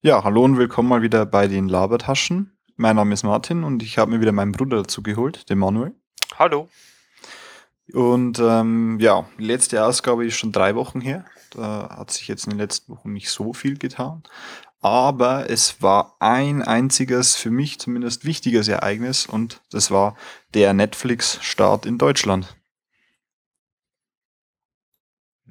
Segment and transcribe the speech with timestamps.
[0.00, 2.56] Ja, hallo und willkommen mal wieder bei den Labertaschen.
[2.76, 5.92] Mein Name ist Martin und ich habe mir wieder meinen Bruder dazu geholt, den Manuel.
[6.38, 6.68] Hallo.
[7.92, 11.24] Und ähm, ja, die letzte Ausgabe ist schon drei Wochen her.
[11.50, 14.22] Da hat sich jetzt in den letzten Wochen nicht so viel getan.
[14.80, 20.16] Aber es war ein einziges, für mich zumindest wichtiges Ereignis und das war
[20.54, 22.54] der Netflix-Start in Deutschland.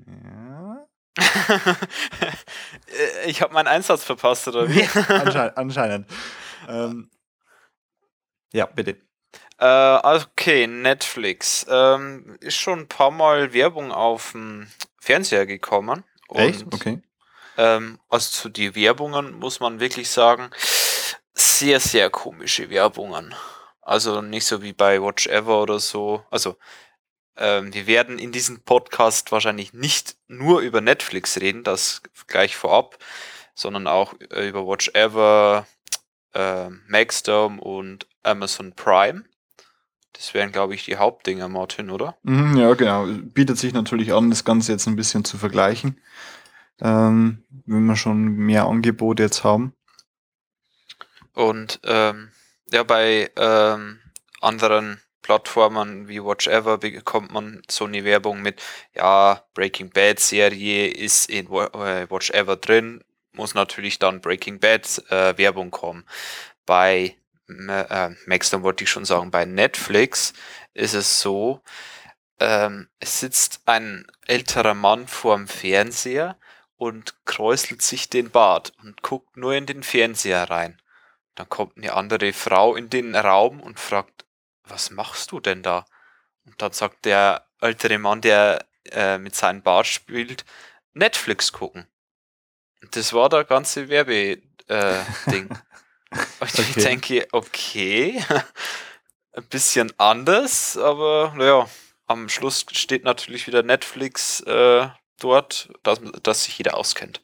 [0.05, 0.46] Ja.
[3.25, 4.83] ich habe meinen Einsatz verpasst, oder wie?
[5.13, 6.07] Ansche anscheinend.
[6.67, 7.09] Ähm,
[8.53, 8.97] ja, bitte.
[9.59, 11.65] Äh, okay, Netflix.
[11.69, 14.67] Ähm, ist schon ein paar Mal Werbung auf dem
[14.99, 16.03] Fernseher gekommen.
[16.33, 16.65] Echt?
[16.73, 17.01] Okay.
[17.57, 20.49] Ähm, also zu die Werbungen muss man wirklich sagen,
[21.33, 23.33] sehr, sehr komische Werbungen.
[23.81, 26.23] Also nicht so wie bei Watch Ever oder so.
[26.29, 26.57] Also
[27.37, 32.97] ähm, wir werden in diesem Podcast wahrscheinlich nicht nur über Netflix reden, das gleich vorab,
[33.53, 35.67] sondern auch äh, über Watch Ever,
[36.33, 39.23] äh, Maxdome und Amazon Prime.
[40.13, 42.17] Das wären, glaube ich, die Hauptdinger, Martin, oder?
[42.23, 43.05] Mhm, ja, genau.
[43.05, 46.01] Bietet sich natürlich an, das Ganze jetzt ein bisschen zu vergleichen,
[46.81, 49.73] ähm, wenn wir schon mehr Angebote jetzt haben.
[51.33, 52.31] Und ähm,
[52.71, 53.99] ja, bei ähm,
[54.41, 58.61] anderen Plattformen wie Watch Ever bekommt man so eine Werbung mit,
[58.95, 65.03] ja, Breaking Bad Serie ist in äh, Watch Ever drin, muss natürlich dann Breaking Bad
[65.09, 66.05] äh, Werbung kommen.
[66.65, 67.17] Bei
[67.49, 70.31] äh, Max, dann wollte ich schon sagen, bei Netflix
[70.73, 71.61] ist es so,
[72.39, 76.37] ähm, es sitzt ein älterer Mann vorm Fernseher
[76.77, 80.81] und kräuselt sich den Bart und guckt nur in den Fernseher rein.
[81.35, 84.23] Dann kommt eine andere Frau in den Raum und fragt,
[84.69, 85.85] was machst du denn da?
[86.45, 90.45] Und dann sagt der ältere Mann, der äh, mit seinem Bart spielt,
[90.93, 91.87] Netflix gucken.
[92.81, 94.41] Und das war der ganze Werbeding.
[94.67, 95.51] Äh, und
[96.39, 96.65] okay.
[96.69, 98.23] ich denke, okay,
[99.33, 101.67] ein bisschen anders, aber naja,
[102.07, 104.87] am Schluss steht natürlich wieder Netflix äh,
[105.19, 107.21] dort, dass, dass sich jeder auskennt.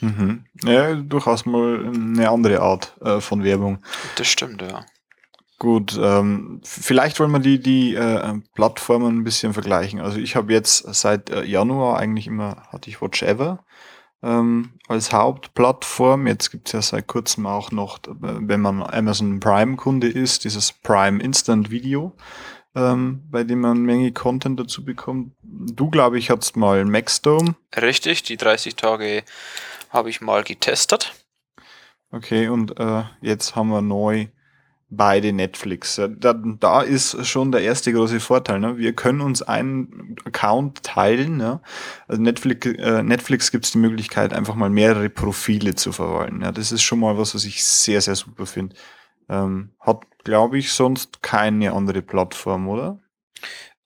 [0.00, 0.46] Mhm.
[0.64, 3.84] Ja, durchaus mal eine andere Art äh, von Werbung.
[4.16, 4.86] Das stimmt, ja.
[5.60, 10.00] Gut, ähm, vielleicht wollen wir die, die äh, Plattformen ein bisschen vergleichen.
[10.00, 13.62] Also ich habe jetzt seit äh, Januar eigentlich immer, hatte ich Watch Ever
[14.22, 16.26] ähm, als Hauptplattform.
[16.26, 21.22] Jetzt gibt es ja seit kurzem auch noch, wenn man Amazon Prime-Kunde ist, dieses Prime
[21.22, 22.16] Instant Video,
[22.74, 25.34] ähm, bei dem man eine Menge Content dazu bekommt.
[25.42, 27.54] Du, glaube ich, hattest mal Maxdome.
[27.76, 29.24] Richtig, die 30 Tage
[29.90, 31.12] habe ich mal getestet.
[32.12, 34.28] Okay, und äh, jetzt haben wir neu
[34.90, 36.00] beide Netflix.
[36.18, 38.58] Da, da ist schon der erste große Vorteil.
[38.58, 38.76] Ne?
[38.76, 41.36] Wir können uns einen Account teilen.
[41.36, 41.60] Ne?
[42.08, 46.42] Also Netflix, äh, Netflix gibt es die Möglichkeit, einfach mal mehrere Profile zu verwalten.
[46.42, 46.52] Ja?
[46.52, 48.74] Das ist schon mal was, was ich sehr, sehr super finde.
[49.28, 52.98] Ähm, hat, glaube ich, sonst keine andere Plattform, oder?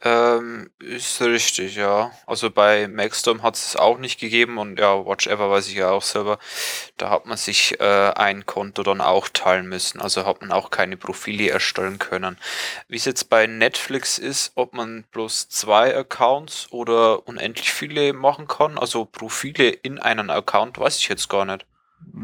[0.06, 2.10] Ähm, ist richtig, ja.
[2.26, 5.92] Also bei Maxstorm hat es auch nicht gegeben und ja, Watch Ever weiß ich ja
[5.92, 6.38] auch selber.
[6.98, 10.02] Da hat man sich äh, ein Konto dann auch teilen müssen.
[10.02, 12.36] Also hat man auch keine Profile erstellen können.
[12.86, 18.46] Wie es jetzt bei Netflix ist, ob man bloß zwei Accounts oder unendlich viele machen
[18.46, 18.76] kann.
[18.76, 21.64] Also Profile in einen Account, weiß ich jetzt gar nicht.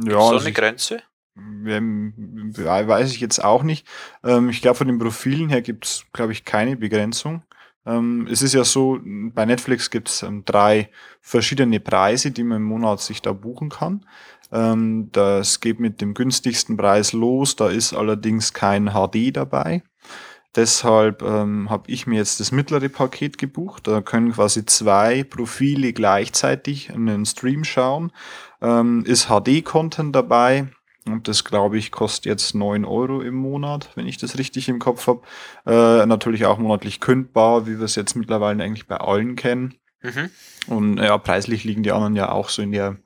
[0.05, 1.03] Ja, so also eine Grenze?
[1.35, 3.87] Weiß ich jetzt auch nicht.
[4.23, 7.43] Ähm, ich glaube, von den Profilen her gibt es, glaube ich, keine Begrenzung.
[7.91, 10.91] Ähm, es ist ja so, bei Netflix gibt es ähm, drei
[11.21, 14.07] verschiedene Preise, die man im Monat sich da buchen kann.
[14.53, 19.83] Ähm, das geht mit dem günstigsten Preis los, da ist allerdings kein HD dabei.
[20.57, 23.87] Deshalb ähm, habe ich mir jetzt das mittlere Paket gebucht.
[23.87, 28.11] Da können quasi zwei Profile gleichzeitig in den Stream schauen.
[28.61, 30.67] Ähm, ist HD-Content dabei,
[31.13, 34.79] und das, glaube ich, kostet jetzt neun Euro im Monat, wenn ich das richtig im
[34.79, 35.23] Kopf habe.
[35.67, 39.75] Äh, natürlich auch monatlich kündbar, wie wir es jetzt mittlerweile eigentlich bei allen kennen.
[40.03, 40.31] Mhm.
[40.67, 42.97] Und ja, preislich liegen die anderen ja auch so in der,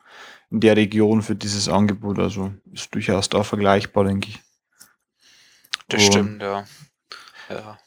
[0.50, 2.18] in der Region für dieses Angebot.
[2.18, 4.40] Also ist durchaus da vergleichbar, denke ich.
[5.88, 6.64] Das und, stimmt, ja.
[7.50, 7.78] ja.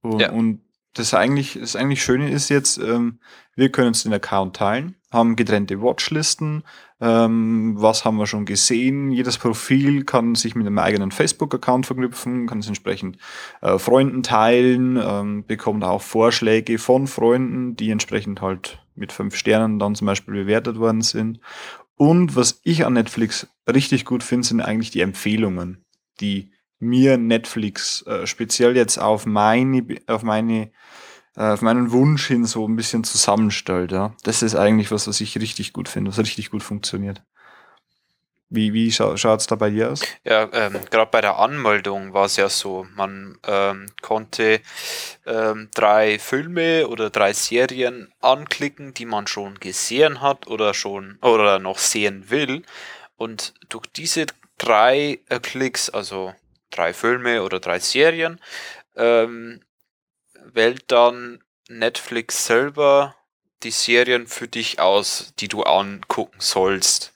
[0.00, 0.30] Und, ja.
[0.30, 0.62] und
[0.94, 3.20] das eigentlich, das eigentlich Schöne ist jetzt, ähm,
[3.58, 6.62] wir können uns den Account teilen, haben getrennte Watchlisten,
[7.00, 9.10] ähm, was haben wir schon gesehen.
[9.10, 13.18] Jedes Profil kann sich mit einem eigenen Facebook-Account verknüpfen, kann es entsprechend
[13.60, 19.80] äh, Freunden teilen, ähm, bekommt auch Vorschläge von Freunden, die entsprechend halt mit fünf Sternen
[19.80, 21.40] dann zum Beispiel bewertet worden sind.
[21.96, 25.84] Und was ich an Netflix richtig gut finde, sind eigentlich die Empfehlungen,
[26.20, 30.70] die mir Netflix äh, speziell jetzt auf meine, auf meine
[31.38, 33.92] auf meinen Wunsch hin so ein bisschen zusammenstellt.
[33.92, 34.12] Ja.
[34.24, 37.22] Das ist eigentlich was, was ich richtig gut finde, was richtig gut funktioniert.
[38.50, 40.00] Wie, wie scha schaut es da bei dir aus?
[40.24, 44.60] Ja, ähm, gerade bei der Anmeldung war es ja so, man ähm, konnte
[45.26, 51.58] ähm, drei Filme oder drei Serien anklicken, die man schon gesehen hat oder schon oder
[51.58, 52.62] noch sehen will.
[53.16, 54.26] Und durch diese
[54.56, 56.32] drei äh, Klicks, also
[56.70, 58.40] drei Filme oder drei Serien,
[58.96, 59.60] ähm,
[60.54, 63.14] wählt dann Netflix selber
[63.62, 67.14] die Serien für dich aus, die du angucken sollst.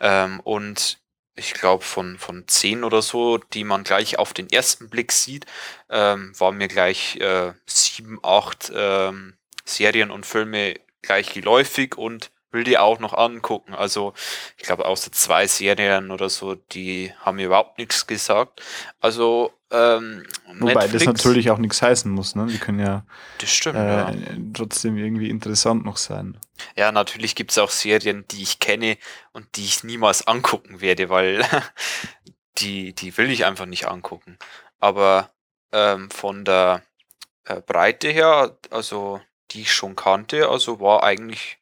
[0.00, 0.98] Ähm, und
[1.34, 5.46] ich glaube, von, von zehn oder so, die man gleich auf den ersten Blick sieht,
[5.88, 12.64] ähm, waren mir gleich äh, sieben, acht ähm, Serien und Filme gleich geläufig und will
[12.64, 13.74] die auch noch angucken.
[13.74, 14.14] Also
[14.56, 18.62] ich glaube, außer zwei Serien oder so, die haben mir überhaupt nichts gesagt.
[19.00, 22.46] Also ähm, Wobei Netflix, das natürlich auch nichts heißen muss, ne?
[22.46, 23.04] Die können ja,
[23.38, 24.12] das stimmt, äh, ja.
[24.54, 26.38] trotzdem irgendwie interessant noch sein.
[26.74, 28.96] Ja, natürlich gibt es auch Serien, die ich kenne
[29.32, 31.44] und die ich niemals angucken werde, weil
[32.58, 34.38] die, die will ich einfach nicht angucken.
[34.80, 35.30] Aber
[35.72, 36.82] ähm, von der
[37.44, 41.57] äh, Breite her, also die ich schon kannte, also war eigentlich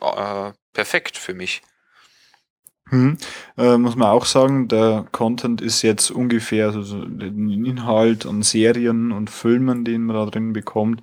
[0.00, 1.62] äh, perfekt für mich.
[2.90, 3.18] Hm.
[3.56, 9.12] Äh, muss man auch sagen, der Content ist jetzt ungefähr, also den Inhalt an Serien
[9.12, 11.00] und Filmen, den man da drin bekommt,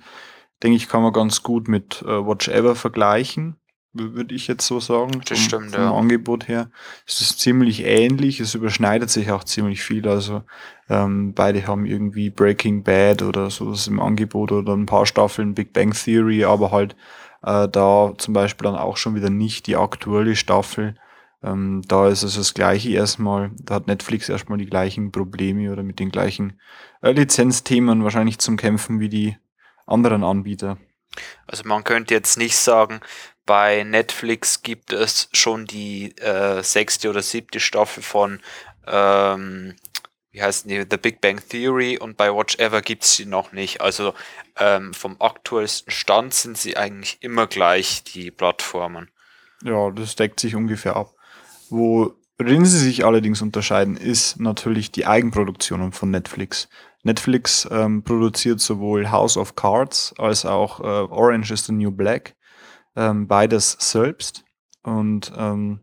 [0.62, 3.56] denke ich, kann man ganz gut mit äh, Watch Ever vergleichen,
[3.94, 5.22] würde ich jetzt so sagen.
[5.24, 5.94] Das vom, stimmt, vom ja.
[5.94, 6.70] Angebot her.
[7.06, 10.06] Es ist ziemlich ähnlich, es überschneidet sich auch ziemlich viel.
[10.06, 10.42] Also
[10.90, 15.72] ähm, beide haben irgendwie Breaking Bad oder sowas im Angebot oder ein paar Staffeln Big
[15.72, 16.96] Bang Theory, aber halt
[17.42, 20.94] äh, da zum Beispiel dann auch schon wieder nicht die aktuelle Staffel
[21.42, 25.82] ähm, da ist es das gleiche erstmal, da hat Netflix erstmal die gleichen Probleme oder
[25.82, 26.60] mit den gleichen
[27.00, 29.36] äh, Lizenzthemen wahrscheinlich zum Kämpfen wie die
[29.86, 30.78] anderen Anbieter.
[31.46, 33.00] Also man könnte jetzt nicht sagen,
[33.46, 38.40] bei Netflix gibt es schon die äh, sechste oder siebte Staffel von
[38.86, 39.76] ähm,
[40.30, 43.52] wie heißt die, The Big Bang Theory und bei Watch Ever gibt es sie noch
[43.52, 43.80] nicht.
[43.80, 44.14] Also
[44.56, 49.10] ähm, vom aktuellsten Stand sind sie eigentlich immer gleich, die Plattformen.
[49.64, 51.14] Ja, das deckt sich ungefähr ab.
[51.70, 56.68] Worin sie sich allerdings unterscheiden, ist natürlich die Eigenproduktionen von Netflix.
[57.02, 62.36] Netflix ähm, produziert sowohl House of Cards als auch äh, Orange is the New Black,
[62.96, 64.44] ähm, beides selbst.
[64.82, 65.80] Und ähm,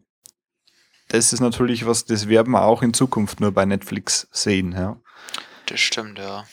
[1.08, 4.72] das ist natürlich was, das werden wir auch in Zukunft nur bei Netflix sehen.
[4.72, 5.00] Ja.
[5.68, 6.46] Das stimmt, ja.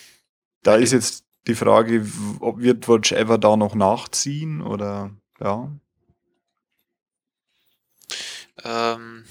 [0.62, 2.06] Da ist jetzt die Frage,
[2.40, 5.10] ob wird Watch Ever da noch nachziehen oder
[5.40, 5.68] ja.
[8.64, 9.24] Ähm,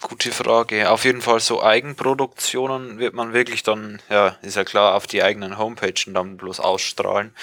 [0.00, 0.90] gute Frage.
[0.90, 5.22] Auf jeden Fall so Eigenproduktionen wird man wirklich dann, ja, ist ja klar, auf die
[5.22, 7.34] eigenen Homepages dann bloß ausstrahlen.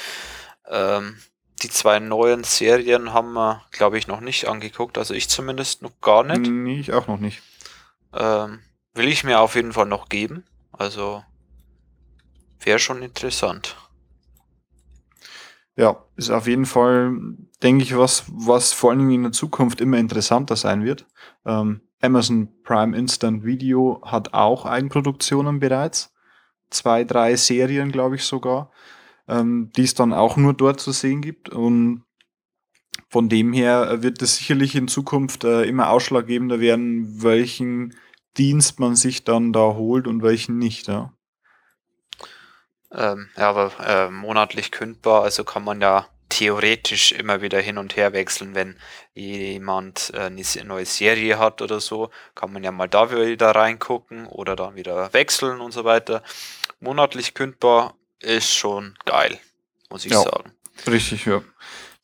[0.67, 1.17] Ähm,
[1.59, 4.97] die zwei neuen Serien haben wir, glaube ich, noch nicht angeguckt.
[4.97, 6.49] Also ich zumindest noch gar nicht.
[6.49, 7.41] Nee, ich auch noch nicht.
[8.13, 8.59] Ähm,
[8.93, 10.45] will ich mir auf jeden Fall noch geben.
[10.71, 11.23] Also
[12.59, 13.75] wäre schon interessant.
[15.75, 17.15] Ja, ist auf jeden Fall,
[17.63, 21.05] denke ich, was, was vor allen Dingen in der Zukunft immer interessanter sein wird.
[21.45, 26.13] Ähm, Amazon Prime Instant Video hat auch Eigenproduktionen bereits.
[26.69, 28.71] Zwei, drei Serien, glaube ich sogar,
[29.29, 31.49] ähm, die es dann auch nur dort zu sehen gibt.
[31.49, 32.03] Und
[33.09, 37.95] von dem her wird es sicherlich in Zukunft äh, immer ausschlaggebender werden, welchen
[38.37, 40.87] Dienst man sich dann da holt und welchen nicht.
[40.87, 41.13] Ja.
[42.91, 47.95] Ähm, ja, aber äh, monatlich kündbar, also kann man ja theoretisch immer wieder hin und
[47.95, 48.77] her wechseln, wenn
[49.13, 54.27] jemand äh, eine neue Serie hat oder so, kann man ja mal da wieder reingucken
[54.27, 56.23] oder dann wieder wechseln und so weiter.
[56.79, 59.39] Monatlich kündbar ist schon geil,
[59.89, 60.21] muss ich Ja.
[60.21, 60.51] sagen.
[60.87, 61.41] Richtig, ja.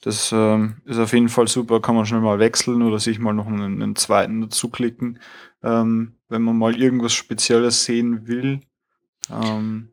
[0.01, 3.33] Das ähm, ist auf jeden Fall super, kann man schnell mal wechseln oder sich mal
[3.33, 5.19] noch einen, einen zweiten dazu klicken,
[5.63, 8.61] ähm, wenn man mal irgendwas Spezielles sehen will.
[9.31, 9.91] Ähm,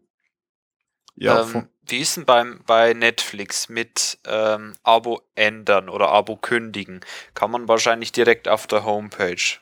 [1.14, 7.00] ja, ähm, wie ist denn beim, bei Netflix mit ähm, Abo ändern oder Abo kündigen?
[7.34, 9.58] Kann man wahrscheinlich direkt auf der Homepage.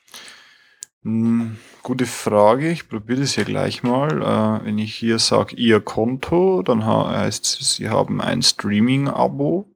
[1.03, 2.71] Hm, gute Frage.
[2.71, 4.21] Ich probiere das hier gleich mal.
[4.21, 9.75] Äh, wenn ich hier sage, Ihr Konto, dann heißt es, Sie haben ein Streaming-Abo.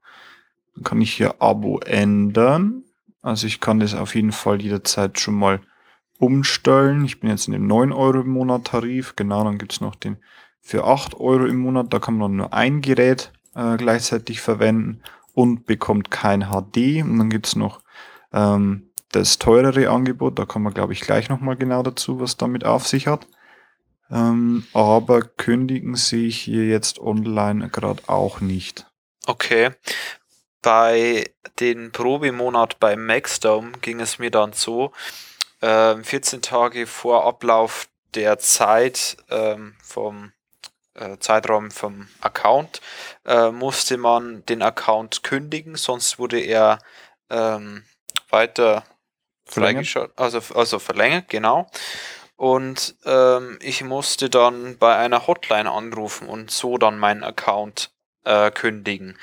[0.74, 2.82] Dann kann ich hier Abo ändern.
[3.22, 5.60] Also ich kann das auf jeden Fall jederzeit schon mal
[6.18, 7.06] umstellen.
[7.06, 9.16] Ich bin jetzt in dem 9 Euro im Monat Tarif.
[9.16, 10.18] Genau, dann gibt's noch den
[10.60, 11.90] für 8 Euro im Monat.
[11.90, 15.00] Da kann man nur ein Gerät äh, gleichzeitig verwenden
[15.32, 17.02] und bekommt kein HD.
[17.02, 17.80] Und dann gibt's noch
[18.30, 22.64] ähm, das teurere Angebot, da kommen wir, glaube ich, gleich nochmal genau dazu, was damit
[22.64, 23.26] auf sich hat.
[24.10, 28.86] Ähm, aber kündigen sehe ich hier jetzt online gerade auch nicht.
[29.26, 29.70] Okay.
[30.62, 31.30] Bei
[31.60, 34.92] den Probemonat bei Maxdome ging es mir dann so,
[35.60, 40.32] äh, 14 Tage vor Ablauf der Zeit ähm, vom
[40.94, 42.80] äh, Zeitraum vom Account
[43.24, 46.78] äh, musste man den Account kündigen, sonst wurde er
[47.30, 47.84] ähm,
[48.30, 48.84] weiter
[49.62, 51.68] freigeschaltet, also, also verlängert, genau.
[52.36, 57.92] Und ähm, ich musste dann bei einer Hotline anrufen und so dann meinen Account
[58.24, 59.16] äh, kündigen.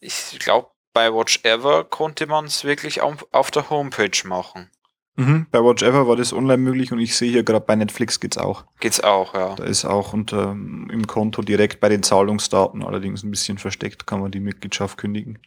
[0.00, 4.70] Ich glaube, bei Watch Ever konnte man es wirklich auf, auf der Homepage machen.
[5.16, 8.18] Mhm, bei Watch Ever war das online möglich und ich sehe hier gerade bei Netflix
[8.18, 8.64] geht's auch.
[8.80, 9.54] Geht's auch, ja.
[9.56, 14.20] Da ist auch unter im Konto direkt bei den Zahlungsdaten, allerdings ein bisschen versteckt, kann
[14.20, 15.38] man die Mitgliedschaft kündigen.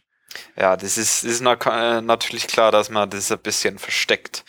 [0.56, 4.44] Ja, das ist, ist äh, natürlich klar, dass man das ein bisschen versteckt.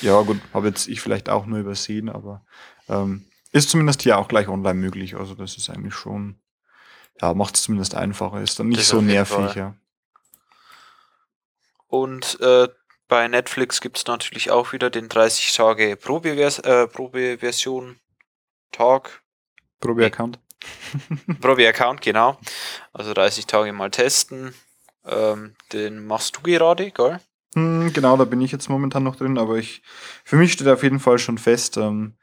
[0.00, 2.44] Ja, gut, habe jetzt ich vielleicht auch nur übersehen, aber
[2.88, 5.16] ähm, ist zumindest hier auch gleich online möglich.
[5.16, 6.38] Also das ist eigentlich schon,
[7.20, 9.74] ja, macht es zumindest einfacher, ist dann nicht das so nervig, ja.
[11.88, 12.68] Und äh,
[13.08, 18.00] bei Netflix gibt es natürlich auch wieder den 30 Tage Probevers äh, Probeversion
[18.72, 19.22] Tag.
[19.80, 20.38] Probe-Account.
[21.40, 22.38] Probe-Account, genau.
[22.92, 24.54] Also 30 Tage mal testen.
[25.06, 27.20] Ähm, den machst du gerade, gell?
[27.54, 29.82] Hm, genau, da bin ich jetzt momentan noch drin, aber ich,
[30.24, 32.14] für mich steht auf jeden Fall schon fest, ähm,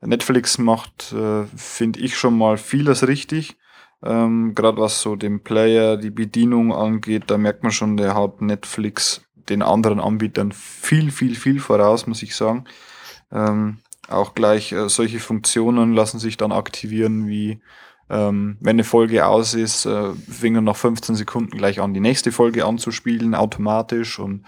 [0.00, 3.56] Netflix macht, äh, finde ich, schon mal vieles richtig.
[4.02, 8.40] Ähm, Gerade was so den Player, die Bedienung angeht, da merkt man schon, der hat
[8.40, 12.64] Netflix den anderen Anbietern viel, viel, viel voraus, muss ich sagen.
[13.30, 13.78] Ähm,
[14.08, 17.60] auch gleich äh, solche Funktionen lassen sich dann aktivieren, wie
[18.10, 22.32] ähm, wenn eine Folge aus ist, äh, fingen nach 15 Sekunden gleich an, die nächste
[22.32, 24.18] Folge anzuspielen, automatisch.
[24.18, 24.44] Und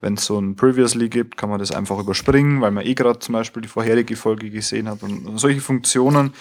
[0.00, 3.18] wenn es so ein Previously gibt, kann man das einfach überspringen, weil man eh gerade
[3.18, 5.02] zum Beispiel die vorherige Folge gesehen hat.
[5.02, 6.32] Und, und solche Funktionen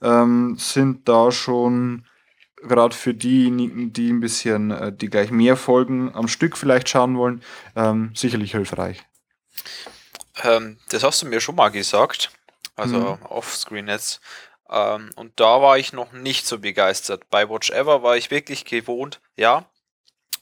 [0.00, 2.04] ähm, sind da schon
[2.62, 7.16] gerade für diejenigen, die ein bisschen, äh, die gleich mehr Folgen am Stück vielleicht schauen
[7.16, 7.42] wollen,
[7.74, 9.02] ähm, sicherlich hilfreich.
[10.44, 12.30] Ähm, das hast du mir schon mal gesagt,
[12.76, 13.26] also mhm.
[13.26, 14.20] offscreen jetzt.
[14.72, 17.28] Ähm, und da war ich noch nicht so begeistert.
[17.30, 19.66] Bei Watch Ever war ich wirklich gewohnt, ja,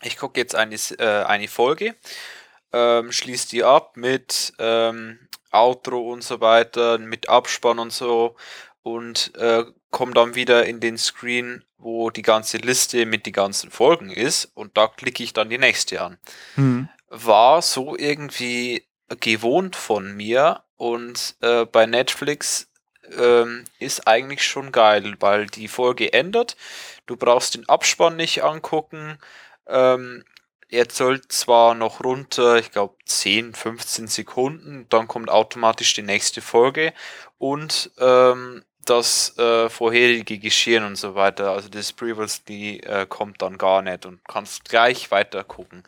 [0.03, 1.97] ich gucke jetzt eine, äh, eine Folge,
[2.73, 5.19] ähm, schließe die ab mit ähm,
[5.51, 8.37] Outro und so weiter, mit Abspann und so
[8.83, 13.71] und äh, komme dann wieder in den Screen, wo die ganze Liste mit den ganzen
[13.71, 16.19] Folgen ist und da klicke ich dann die nächste an.
[16.55, 16.89] Mhm.
[17.09, 18.87] War so irgendwie
[19.19, 22.70] gewohnt von mir und äh, bei Netflix
[23.17, 26.57] ähm, ist eigentlich schon geil, weil die Folge ändert.
[27.07, 29.19] Du brauchst den Abspann nicht angucken.
[29.67, 30.25] Ähm,
[30.71, 36.41] er zählt zwar noch runter, ich glaube 10, 15 Sekunden, dann kommt automatisch die nächste
[36.41, 36.93] Folge
[37.39, 43.59] und ähm, das äh, vorherige Geschehen und so weiter, also das Previously äh, kommt dann
[43.59, 45.83] gar nicht und kannst gleich weiter gucken.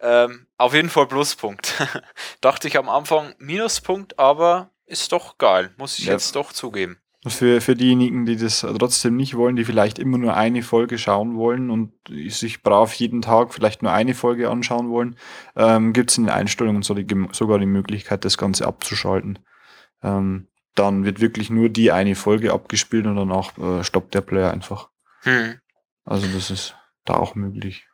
[0.00, 1.74] Ähm, auf jeden Fall Pluspunkt.
[2.40, 6.12] Dachte ich am Anfang Minuspunkt, aber ist doch geil, muss ich ja.
[6.12, 6.98] jetzt doch zugeben.
[7.26, 11.36] Für, für diejenigen, die das trotzdem nicht wollen, die vielleicht immer nur eine Folge schauen
[11.36, 11.92] wollen und
[12.28, 15.16] sich brav jeden Tag vielleicht nur eine Folge anschauen wollen,
[15.56, 19.38] ähm, gibt es in den Einstellungen so die, sogar die Möglichkeit, das Ganze abzuschalten.
[20.02, 24.52] Ähm, dann wird wirklich nur die eine Folge abgespielt und danach äh, stoppt der Player
[24.52, 24.90] einfach.
[25.22, 25.60] Hm.
[26.04, 26.76] Also das ist
[27.06, 27.86] da auch möglich.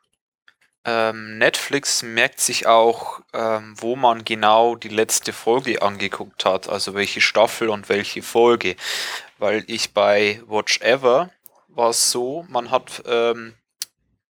[0.83, 6.95] Ähm, Netflix merkt sich auch, ähm, wo man genau die letzte Folge angeguckt hat, also
[6.95, 8.75] welche Staffel und welche Folge.
[9.37, 11.29] Weil ich bei Watch Ever
[11.67, 13.53] war es so, man hat ähm,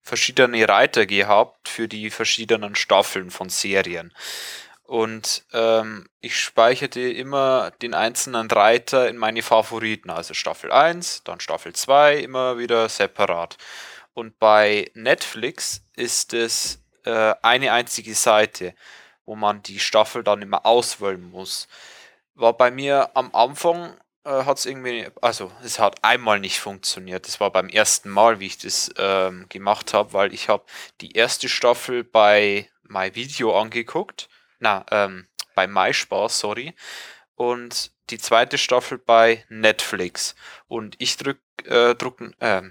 [0.02, 4.14] verschiedene Reiter gehabt für die verschiedenen Staffeln von Serien.
[4.84, 11.40] Und ähm, ich speicherte immer den einzelnen Reiter in meine Favoriten, also Staffel 1, dann
[11.40, 13.58] Staffel 2, immer wieder separat.
[14.14, 18.74] Und bei Netflix ist es äh, eine einzige Seite,
[19.26, 21.68] wo man die Staffel dann immer auswählen muss.
[22.36, 27.28] War bei mir am Anfang äh, hat es irgendwie, also es hat einmal nicht funktioniert.
[27.28, 30.64] Das war beim ersten Mal, wie ich das ähm, gemacht habe, weil ich habe
[31.02, 34.28] die erste Staffel bei MyVideo angeguckt
[34.62, 36.74] na, ähm, bei MySpaß, sorry.
[37.36, 40.36] Und die zweite Staffel bei Netflix.
[40.68, 42.62] Und ich drück, äh, drucken, äh,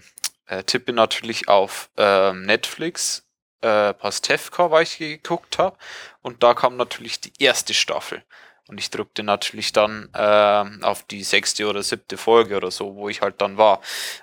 [0.50, 3.24] äh, tippe natürlich auf äh, Netflix,
[3.60, 5.76] äh, Pastewka, weil ich geguckt habe.
[6.22, 8.22] Und da kam natürlich die erste Staffel.
[8.66, 13.08] Und ich drückte natürlich dann äh, auf die sechste oder siebte Folge oder so, wo
[13.08, 13.80] ich halt dann war.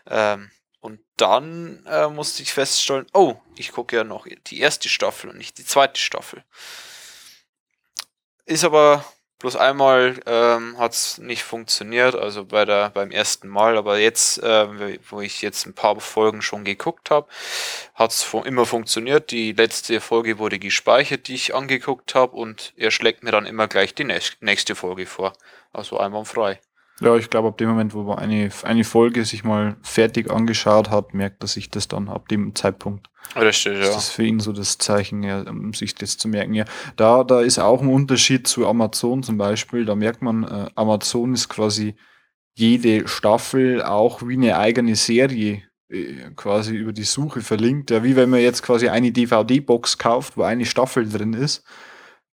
[0.10, 5.30] Ähm, und dann äh, musste ich feststellen, oh, ich gucke ja noch die erste Staffel
[5.30, 6.44] und nicht die zweite Staffel.
[8.46, 9.04] Ist aber
[9.40, 14.42] Bloß einmal ähm, hat es nicht funktioniert, also bei der beim ersten Mal, aber jetzt,
[14.42, 17.28] äh, wo ich jetzt ein paar Folgen schon geguckt habe,
[17.94, 19.30] hat es immer funktioniert.
[19.30, 23.68] Die letzte Folge wurde gespeichert, die ich angeguckt habe, und er schlägt mir dann immer
[23.68, 24.06] gleich die
[24.42, 25.34] nächste Folge vor.
[25.72, 26.60] Also einwandfrei.
[27.00, 30.90] Ja, ich glaube, ab dem Moment, wo man eine, eine Folge sich mal fertig angeschaut
[30.90, 33.08] hat, merkt er sich das dann ab dem Zeitpunkt.
[33.36, 33.86] Richtig, ja.
[33.86, 36.54] Das ist für ihn so das Zeichen, ja, um sich das zu merken.
[36.54, 39.86] Ja, da, da ist auch ein Unterschied zu Amazon zum Beispiel.
[39.86, 41.96] Da merkt man, äh, Amazon ist quasi
[42.56, 47.92] jede Staffel auch wie eine eigene Serie äh, quasi über die Suche verlinkt.
[47.92, 51.64] Ja, wie wenn man jetzt quasi eine DVD-Box kauft, wo eine Staffel drin ist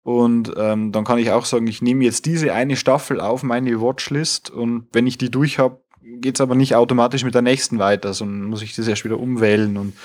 [0.05, 3.81] und ähm, dann kann ich auch sagen, ich nehme jetzt diese eine Staffel auf meine
[3.81, 7.79] Watchlist und wenn ich die durch habe, geht es aber nicht automatisch mit der nächsten
[7.79, 9.79] weiter, sondern muss ich das erst wieder umwählen.
[9.79, 9.97] Und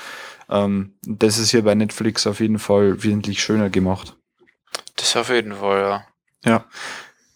[0.48, 4.16] ähm, das ist hier bei Netflix auf jeden Fall wesentlich schöner gemacht.
[4.96, 6.04] Das auf jeden Fall, ja.
[6.50, 6.64] Ja.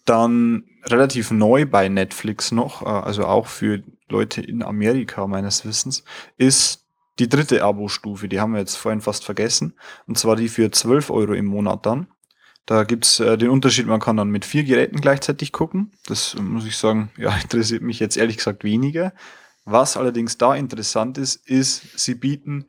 [0.05, 6.03] Dann relativ neu bei Netflix noch, äh, also auch für Leute in Amerika meines Wissens,
[6.37, 6.83] ist
[7.19, 8.27] die dritte Abo-Stufe.
[8.27, 9.75] Die haben wir jetzt vorhin fast vergessen.
[10.07, 12.07] Und zwar die für 12 Euro im Monat dann.
[12.65, 15.91] Da gibt's äh, den Unterschied, man kann dann mit vier Geräten gleichzeitig gucken.
[16.07, 19.13] Das äh, muss ich sagen, ja, interessiert mich jetzt ehrlich gesagt weniger.
[19.65, 22.65] Was allerdings da interessant ist, ist, sie bieten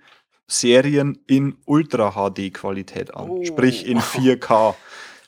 [0.47, 3.45] Serien in Ultra HD Qualität an, oh.
[3.45, 4.75] sprich in 4K.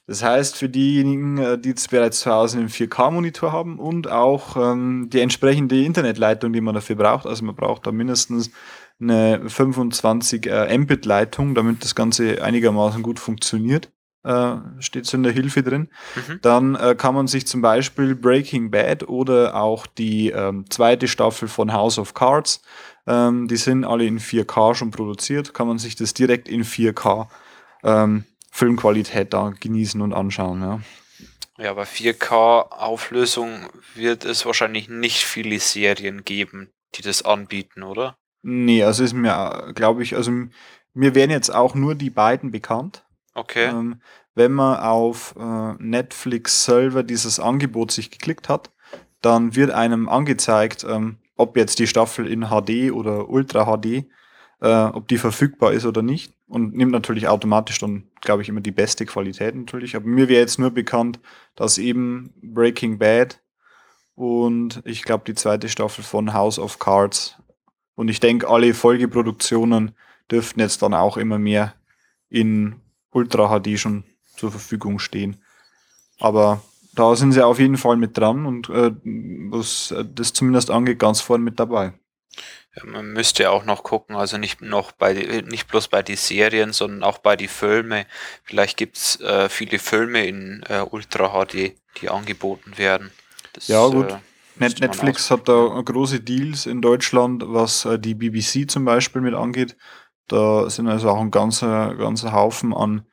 [0.07, 4.57] Das heißt, für diejenigen, äh, die jetzt bereits zu Hause einen 4K-Monitor haben und auch
[4.57, 8.51] ähm, die entsprechende Internetleitung, die man dafür braucht, also man braucht da mindestens
[9.01, 13.91] eine 25 äh, Mbit-Leitung, damit das Ganze einigermaßen gut funktioniert
[14.25, 15.89] äh, steht so in der Hilfe drin.
[16.15, 16.39] Mhm.
[16.43, 21.49] Dann äh, kann man sich zum Beispiel Breaking Bad oder auch die ähm, zweite Staffel
[21.49, 22.63] von House of Cards,
[23.07, 27.29] ähm, die sind alle in 4K schon produziert, kann man sich das direkt in 4K
[27.83, 30.61] ähm, Filmqualität da genießen und anschauen.
[30.61, 30.81] Ja.
[31.61, 38.17] Ja, bei 4K-Auflösung wird es wahrscheinlich nicht viele Serien geben, die das anbieten, oder?
[38.43, 40.31] Nee, also ist mir, glaube ich, also
[40.95, 43.05] mir wären jetzt auch nur die beiden bekannt.
[43.39, 43.67] Okay.
[43.67, 44.01] Ähm,
[44.35, 48.71] wenn man auf äh, Netflix selber dieses Angebot sich geklickt hat,
[49.23, 54.07] dann wird einem angezeigt, ähm, ob jetzt die Staffel in HD oder Ultra HD,
[54.61, 56.33] äh, ob die verfügbar ist oder nicht.
[56.49, 59.95] Und nimmt natürlich automatisch dann, glaube ich, immer die beste Qualität natürlich.
[59.95, 61.21] Aber mir wäre jetzt nur bekannt,
[61.55, 63.41] dass eben Breaking Bad
[64.15, 67.37] und ich glaube die zweite Staffel von House of Cards
[67.95, 69.93] und ich denke, alle Folgeproduktionen
[70.31, 71.75] dürften jetzt dann auch immer mehr
[72.29, 72.81] in
[73.19, 74.05] Ultra HD schon
[74.37, 75.43] zur Verfügung stehen.
[76.21, 76.63] Aber
[76.95, 78.93] da sind sie auf jeden Fall mit dran und äh,
[79.51, 81.93] was das zumindest angeht, ganz vorne mit dabei.
[82.77, 86.17] Ja, man müsste ja auch noch gucken, also nicht noch bei nicht bloß bei die
[86.17, 88.07] Serien, sondern auch bei die Filme.
[88.45, 93.11] Vielleicht gibt's äh, viele Filme in äh, Ultra HD, die angeboten werden.
[93.53, 94.11] Das, ja gut.
[94.11, 94.19] Äh,
[94.61, 99.35] Net Netflix hat da große Deals in Deutschland, was äh, die BBC zum Beispiel mit
[99.35, 99.77] angeht.
[100.27, 103.07] Da sind also auch ein ganzer, ganzer Haufen an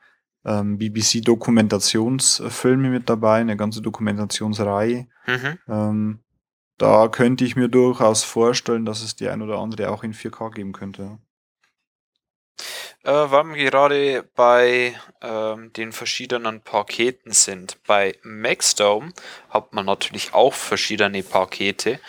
[0.46, 5.08] ähm, BBC-Dokumentationsfilme mit dabei, eine ganze Dokumentationsreihe.
[5.26, 5.58] Mhm.
[5.68, 6.20] Ähm,
[6.78, 10.54] da könnte ich mir durchaus vorstellen, dass es die ein oder andere auch in 4K
[10.54, 11.18] geben könnte.
[13.02, 17.78] Äh, weil wir gerade bei ähm, den verschiedenen Paketen sind.
[17.86, 19.12] Bei Maxdome
[19.50, 22.00] hat man natürlich auch verschiedene Pakete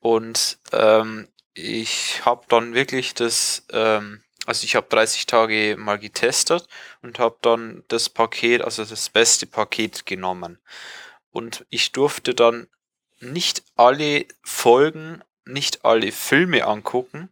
[0.00, 6.66] und ähm, ich habe dann wirklich das ähm, also ich habe 30 Tage mal getestet
[7.02, 10.58] und habe dann das Paket, also das beste Paket genommen.
[11.30, 12.68] Und ich durfte dann
[13.20, 17.30] nicht alle Folgen, nicht alle Filme angucken,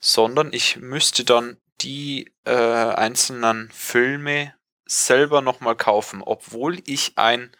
[0.00, 4.54] sondern ich müsste dann die äh, einzelnen Filme
[4.86, 7.50] selber nochmal kaufen, obwohl ich ein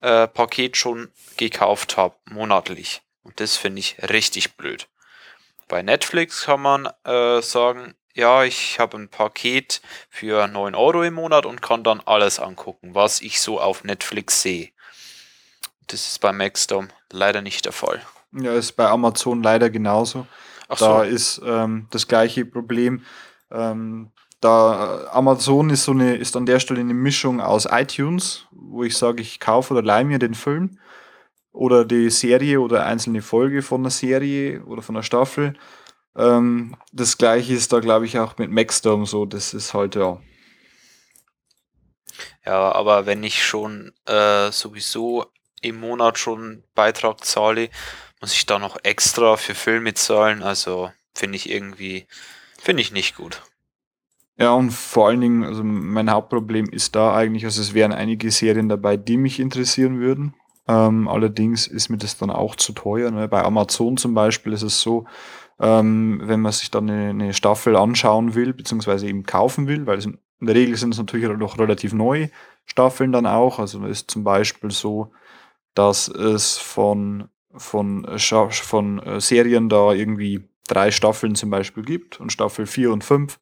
[0.00, 3.02] äh, Paket schon gekauft habe, monatlich.
[3.22, 4.88] Und das finde ich richtig blöd.
[5.68, 11.14] Bei Netflix kann man äh, sagen, ja, ich habe ein Paket für 9 Euro im
[11.14, 14.70] Monat und kann dann alles angucken, was ich so auf Netflix sehe.
[15.86, 18.00] Das ist bei Maxdom leider nicht der Fall.
[18.32, 20.26] Ja, ist bei Amazon leider genauso.
[20.68, 21.02] Ach da so.
[21.02, 23.04] ist ähm, das gleiche Problem.
[23.50, 28.46] Ähm, da äh, Amazon ist so eine, ist an der Stelle eine Mischung aus iTunes,
[28.50, 30.78] wo ich sage, ich kaufe oder leihe mir den Film
[31.52, 35.54] oder die Serie oder einzelne Folge von der Serie oder von der Staffel
[36.16, 39.26] ähm, das gleiche ist da, glaube ich, auch mit Maxdome so.
[39.26, 40.20] Das ist halt, ja.
[42.44, 45.26] Ja, aber wenn ich schon äh, sowieso
[45.60, 47.70] im Monat schon Beitrag zahle,
[48.20, 50.42] muss ich da noch extra für Filme zahlen.
[50.42, 52.06] Also finde ich irgendwie,
[52.58, 53.42] finde ich nicht gut.
[54.38, 58.30] Ja, und vor allen Dingen, also mein Hauptproblem ist da eigentlich, also es wären einige
[58.30, 60.34] Serien dabei, die mich interessieren würden.
[60.68, 63.10] Ähm, allerdings ist mir das dann auch zu teuer.
[63.10, 63.28] Ne?
[63.28, 65.06] Bei Amazon zum Beispiel ist es so,
[65.60, 70.02] ähm, wenn man sich dann eine, eine, Staffel anschauen will, beziehungsweise eben kaufen will, weil
[70.04, 72.30] in der Regel sind es natürlich noch relativ neue
[72.66, 73.58] Staffeln dann auch.
[73.58, 75.12] Also ist zum Beispiel so,
[75.74, 82.32] dass es von, von, von äh, Serien da irgendwie drei Staffeln zum Beispiel gibt und
[82.32, 83.38] Staffel 4 und 5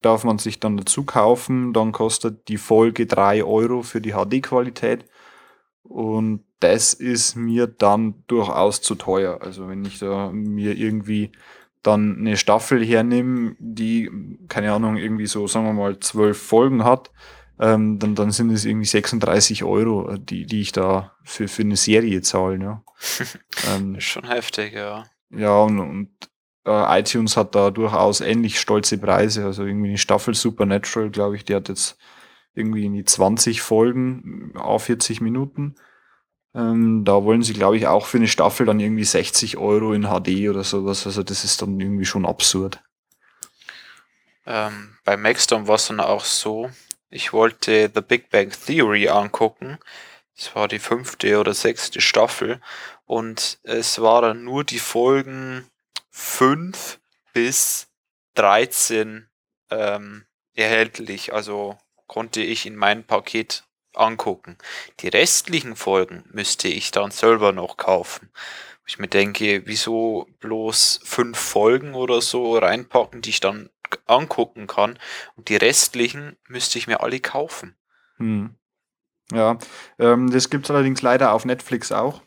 [0.00, 1.72] darf man sich dann dazu kaufen.
[1.72, 5.06] Dann kostet die Folge drei Euro für die HD-Qualität.
[5.82, 9.40] Und das ist mir dann durchaus zu teuer.
[9.40, 11.32] Also wenn ich da mir irgendwie
[11.82, 14.10] dann eine Staffel hernehme, die,
[14.48, 17.10] keine Ahnung, irgendwie so, sagen wir mal, zwölf Folgen hat,
[17.60, 21.76] ähm, dann, dann sind es irgendwie 36 Euro, die, die ich da für, für eine
[21.76, 22.58] Serie zahle.
[22.60, 22.82] Ja.
[23.74, 25.04] ähm, schon heftig, ja.
[25.30, 26.10] Ja, und, und
[26.64, 29.44] äh, iTunes hat da durchaus ähnlich stolze Preise.
[29.44, 31.98] Also irgendwie eine Staffel Supernatural, glaube ich, die hat jetzt
[32.54, 35.76] irgendwie in die 20 Folgen auf 40 Minuten.
[36.58, 40.08] Ähm, da wollen sie, glaube ich, auch für eine Staffel dann irgendwie 60 Euro in
[40.08, 41.06] HD oder sowas.
[41.06, 42.82] Also das ist dann irgendwie schon absurd.
[44.44, 46.70] Ähm, bei Maxdom war es dann auch so,
[47.10, 49.78] ich wollte The Big Bang Theory angucken.
[50.36, 52.60] Das war die fünfte oder sechste Staffel.
[53.06, 55.64] Und es waren nur die Folgen
[56.10, 56.98] 5
[57.32, 57.86] bis
[58.34, 59.28] 13
[59.70, 61.32] ähm, erhältlich.
[61.32, 63.67] Also konnte ich in mein Paket
[63.98, 64.56] angucken.
[65.00, 68.30] Die restlichen Folgen müsste ich dann selber noch kaufen.
[68.86, 73.68] Ich mir denke, wieso bloß fünf Folgen oder so reinpacken, die ich dann
[74.06, 74.98] angucken kann
[75.36, 77.76] und die restlichen müsste ich mir alle kaufen.
[78.16, 78.54] Hm.
[79.32, 79.58] Ja,
[79.98, 82.22] ähm, das gibt es allerdings leider auf Netflix auch.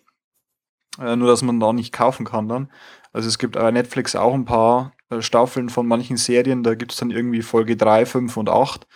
[0.99, 2.71] Äh, nur, dass man da nicht kaufen kann dann.
[3.13, 6.91] Also es gibt bei Netflix auch ein paar äh, Staffeln von manchen Serien, da gibt
[6.91, 8.87] es dann irgendwie Folge 3, 5 und 8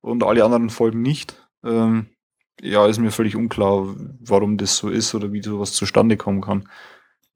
[0.00, 1.48] und alle anderen Folgen nicht.
[1.64, 2.10] Ähm,
[2.64, 6.68] ja, ist mir völlig unklar, warum das so ist oder wie sowas zustande kommen kann.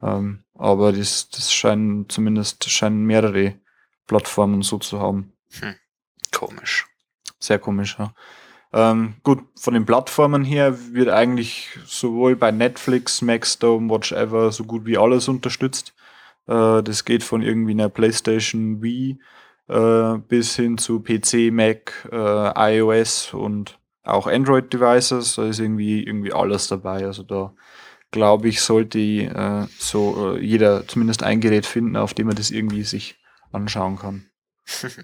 [0.02, 3.54] Ähm, aber das, das scheinen zumindest scheinen mehrere
[4.06, 5.32] Plattformen so zu haben.
[5.60, 5.74] Hm.
[6.32, 6.86] Komisch.
[7.38, 8.14] Sehr komisch, ja.
[8.72, 14.64] Ähm, gut, von den Plattformen her wird eigentlich sowohl bei Netflix, Maxdome, Watch Ever so
[14.64, 15.94] gut wie alles unterstützt.
[16.46, 19.18] Äh, das geht von irgendwie einer PlayStation Wii
[19.68, 25.36] äh, bis hin zu PC, Mac, äh, iOS und auch Android-Devices.
[25.36, 27.04] Da ist irgendwie, irgendwie alles dabei.
[27.04, 27.54] Also da
[28.10, 32.50] glaube ich, sollte äh, so äh, jeder zumindest ein Gerät finden, auf dem er das
[32.50, 33.18] irgendwie sich
[33.52, 34.30] anschauen kann.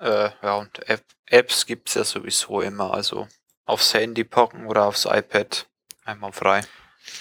[0.00, 2.92] äh, ja, und App Apps gibt es ja sowieso immer.
[2.92, 3.26] Also
[3.64, 5.66] aufs Handy packen oder aufs iPad
[6.04, 6.60] einmal frei.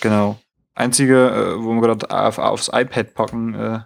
[0.01, 0.39] Genau.
[0.75, 3.79] Einzige, äh, wo wir gerade auf, aufs iPad packen, äh,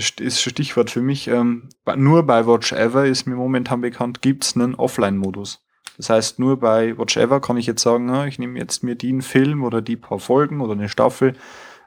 [0.00, 1.28] das ist Stichwort für mich.
[1.28, 5.62] Ähm, nur bei Watch Ever ist mir momentan bekannt, gibt es einen Offline-Modus.
[5.96, 8.94] Das heißt, nur bei Watch Ever kann ich jetzt sagen, na, ich nehme jetzt mir
[8.94, 11.34] den Film oder die paar Folgen oder eine Staffel,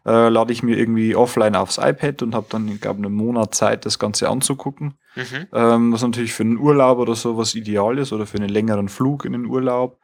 [0.06, 3.56] äh, lade ich mir irgendwie offline aufs iPad und habe dann, ich glaube, einen Monat
[3.56, 4.96] Zeit, das Ganze anzugucken.
[5.16, 5.48] Mhm.
[5.54, 9.26] Ähm, was natürlich für einen Urlaub oder sowas ideal ist oder für einen längeren Flug
[9.26, 10.00] in den Urlaub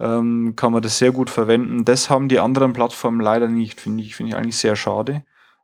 [0.00, 1.84] ähm, kann man das sehr gut verwenden.
[1.84, 5.22] Das haben die anderen Plattformen leider nicht, finde ich, finde ich eigentlich sehr schade.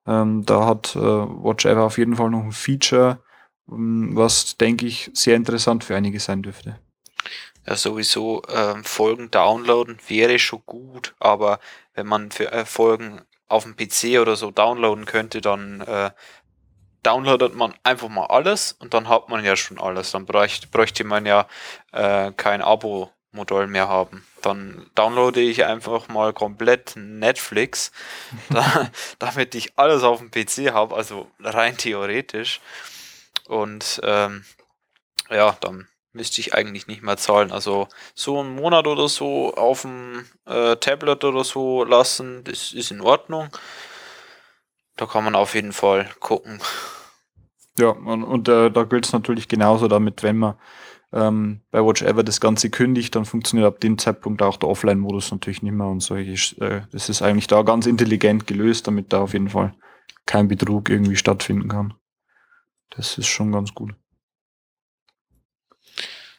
[0.09, 3.23] Ähm, da hat äh, Watch Ever auf jeden Fall noch ein Feature,
[3.71, 6.79] ähm, was, denke ich, sehr interessant für einige sein dürfte.
[7.67, 11.61] Ja, sowieso ähm, Folgen downloaden wäre schon gut, aber
[11.93, 16.11] wenn man für äh, Folgen auf dem PC oder so downloaden könnte, dann äh,
[17.03, 20.13] downloadet man einfach mal alles und dann hat man ja schon alles.
[20.13, 21.47] Dann bräuchte, bräuchte man ja
[21.93, 24.25] äh, kein Abo Modell mehr haben.
[24.43, 27.93] Dann downloade ich einfach mal komplett Netflix,
[28.51, 32.61] da, damit ich alles auf dem PC habe, also rein theoretisch.
[33.47, 34.45] Und ähm,
[35.31, 37.53] ja, dann müsste ich eigentlich nicht mehr zahlen.
[37.53, 42.91] Also so einen Monat oder so auf dem äh, Tablet oder so lassen, das ist
[42.91, 43.49] in Ordnung.
[44.97, 46.61] Da kann man auf jeden Fall gucken.
[47.79, 50.59] Ja, und, und äh, da gilt es natürlich genauso damit, wenn man
[51.13, 55.31] ähm, bei Watch Ever das Ganze kündigt, dann funktioniert ab dem Zeitpunkt auch der Offline-Modus
[55.31, 56.33] natürlich nicht mehr und solche.
[56.61, 59.75] Äh, das ist eigentlich da ganz intelligent gelöst, damit da auf jeden Fall
[60.27, 61.95] kein Betrug irgendwie stattfinden kann.
[62.91, 63.95] Das ist schon ganz gut.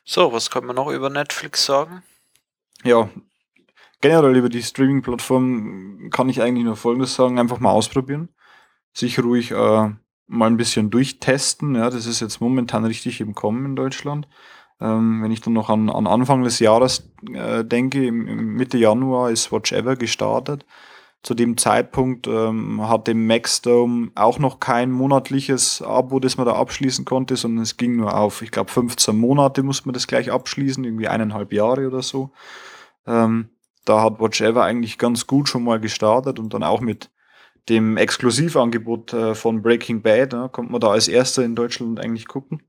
[0.06, 2.04] So, was kann man noch über Netflix sagen?
[2.84, 3.10] Ja,
[4.02, 8.30] generell über die Streaming-Plattform kann ich eigentlich nur Folgendes sagen: einfach mal ausprobieren.
[8.94, 9.90] Sich ruhig äh,
[10.28, 11.76] mal ein bisschen durchtesten.
[11.76, 14.28] Ja, das ist jetzt momentan richtig im Kommen in Deutschland.
[14.82, 18.78] Ähm, wenn ich dann noch an, an Anfang des Jahres äh, denke, im, im Mitte
[18.78, 20.66] Januar ist Watch Ever gestartet.
[21.22, 27.04] Zu dem Zeitpunkt ähm, hatte Maxdome auch noch kein monatliches Abo, das man da abschließen
[27.04, 30.86] konnte, sondern es ging nur auf, ich glaube, 15 Monate muss man das gleich abschließen,
[30.86, 32.32] irgendwie eineinhalb Jahre oder so.
[33.06, 33.50] Ähm,
[33.84, 37.10] da hat Watch Ever eigentlich ganz gut schon mal gestartet und dann auch mit
[37.68, 42.28] dem Exklusivangebot äh, von Breaking Bad, ja, kommt man da als erster in Deutschland eigentlich
[42.28, 42.64] gucken.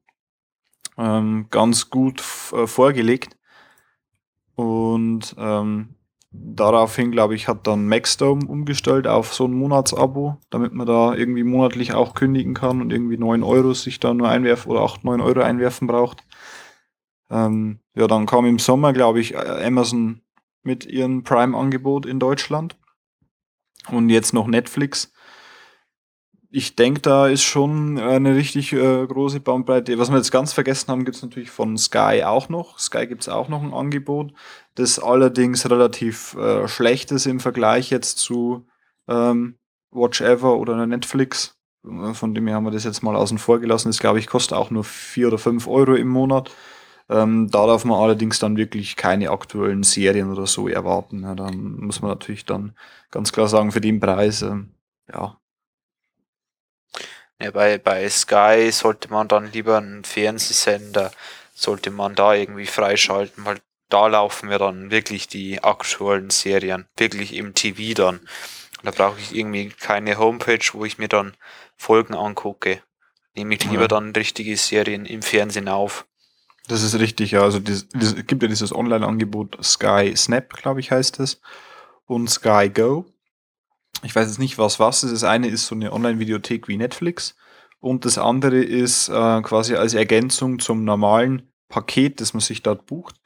[0.99, 2.23] Ähm, ganz gut
[2.53, 3.37] äh, vorgelegt.
[4.55, 5.95] Und ähm,
[6.33, 11.45] daraufhin, glaube ich, hat dann Maxdome umgestellt auf so ein Monatsabo, damit man da irgendwie
[11.45, 15.21] monatlich auch kündigen kann und irgendwie 9 Euro sich da nur einwerfen oder 8, 9
[15.21, 16.25] Euro einwerfen braucht.
[17.31, 20.21] Ähm, ja, dann kam im Sommer, glaube ich, äh, Amazon
[20.63, 22.77] mit ihrem Prime-Angebot in Deutschland.
[23.89, 25.13] Und jetzt noch Netflix.
[26.53, 29.99] Ich denke, da ist schon eine richtig äh, große Bandbreite.
[29.99, 32.79] Was wir jetzt ganz vergessen haben, gibt es natürlich von Sky auch noch.
[32.81, 34.33] Sky gibt es auch noch ein Angebot,
[34.75, 38.67] das allerdings relativ äh, schlecht ist im Vergleich jetzt zu
[39.07, 39.59] ähm,
[39.93, 41.57] Watch Ever oder Netflix.
[42.13, 43.89] Von dem her haben wir das jetzt mal außen vor gelassen.
[43.89, 46.51] Das glaube ich kostet auch nur vier oder fünf Euro im Monat.
[47.09, 51.23] Ähm, da darf man allerdings dann wirklich keine aktuellen Serien oder so erwarten.
[51.23, 52.77] Ja, dann muss man natürlich dann
[53.11, 54.75] ganz klar sagen, für den Preis, ähm,
[55.13, 55.40] ja.
[57.41, 57.51] Ja.
[57.51, 61.13] bei, bei Sky sollte man dann lieber einen Fernsehsender,
[61.55, 67.35] sollte man da irgendwie freischalten, weil da laufen wir dann wirklich die aktuellen Serien, wirklich
[67.35, 68.21] im TV dann.
[68.83, 71.35] Da brauche ich irgendwie keine Homepage, wo ich mir dann
[71.77, 72.83] Folgen angucke.
[73.35, 73.89] Nehme ich lieber ja.
[73.89, 76.07] dann richtige Serien im Fernsehen auf.
[76.69, 77.43] Das ist richtig, ja.
[77.43, 77.89] Also es
[78.27, 81.41] gibt ja dieses Online-Angebot Sky Snap, glaube ich, heißt es.
[82.07, 83.07] Und Sky Go.
[84.03, 85.13] Ich weiß jetzt nicht, was was ist.
[85.13, 87.37] Das eine ist so eine Online-Videothek wie Netflix.
[87.81, 92.87] Und das andere ist äh, quasi als Ergänzung zum normalen Paket, das man sich dort
[92.87, 93.17] bucht.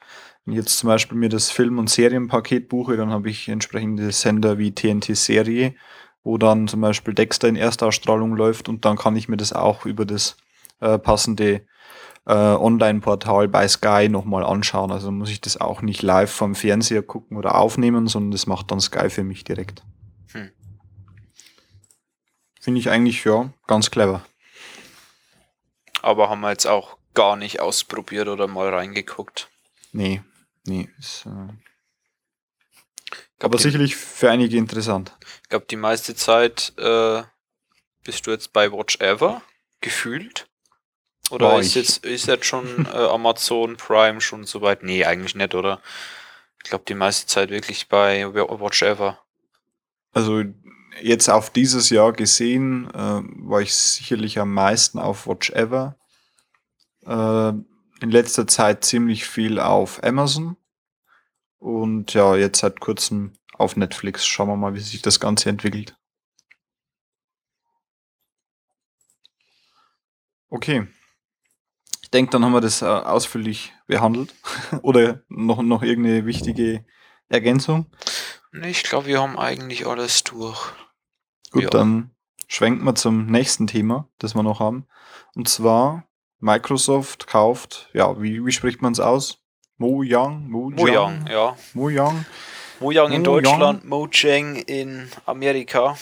[0.45, 4.11] Wenn ich jetzt zum Beispiel mir das Film- und Serienpaket buche, dann habe ich entsprechende
[4.11, 5.75] Sender wie TNT-Serie,
[6.23, 9.85] wo dann zum Beispiel Dexter in Erstausstrahlung läuft und dann kann ich mir das auch
[9.85, 10.37] über das
[10.79, 11.65] äh, passende
[12.25, 14.91] äh, Online-Portal bei Sky nochmal anschauen.
[14.91, 18.71] Also muss ich das auch nicht live vom Fernseher gucken oder aufnehmen, sondern das macht
[18.71, 19.83] dann Sky für mich direkt.
[20.31, 20.51] Hm.
[22.65, 24.25] Finde ich eigentlich, ja, ganz clever.
[26.01, 29.51] Aber haben wir jetzt auch gar nicht ausprobiert oder mal reingeguckt.
[29.91, 30.23] Nee,
[30.65, 30.89] nee.
[30.97, 31.53] Ist, äh
[33.39, 35.15] aber sicherlich für einige interessant.
[35.43, 37.21] Ich glaube, die meiste Zeit äh,
[38.03, 39.43] bist du jetzt bei Watch Ever
[39.81, 40.47] gefühlt.
[41.29, 44.81] Oder War ist jetzt, ist jetzt schon äh, Amazon Prime schon soweit?
[44.81, 45.83] Nee, eigentlich nicht, oder?
[46.63, 49.19] Ich glaube, die meiste Zeit wirklich bei Watch Ever.
[50.13, 50.45] Also
[51.01, 55.97] jetzt auf dieses Jahr gesehen, äh, war ich sicherlich am meisten auf Watch Ever.
[57.05, 57.49] Äh,
[58.01, 60.57] in letzter Zeit ziemlich viel auf Amazon.
[61.57, 64.25] Und ja, jetzt seit kurzem auf Netflix.
[64.25, 65.97] Schauen wir mal, wie sich das Ganze entwickelt.
[70.49, 70.87] Okay
[72.15, 74.33] denke, dann haben wir das äh, ausführlich behandelt.
[74.81, 76.85] Oder noch, noch irgendeine wichtige
[77.29, 77.91] Ergänzung?
[78.63, 80.73] Ich glaube, wir haben eigentlich alles durch.
[81.55, 81.69] Gut, ja.
[81.69, 82.11] dann
[82.49, 84.85] schwenken wir zum nächsten Thema, das wir noch haben.
[85.35, 86.03] Und zwar
[86.41, 89.39] Microsoft kauft, ja, wie, wie spricht man es aus?
[89.77, 90.49] Mojang?
[90.49, 91.55] Mojang, ja.
[91.73, 92.25] Mojang.
[92.81, 95.97] Mojang in Deutschland, Mojang in Amerika.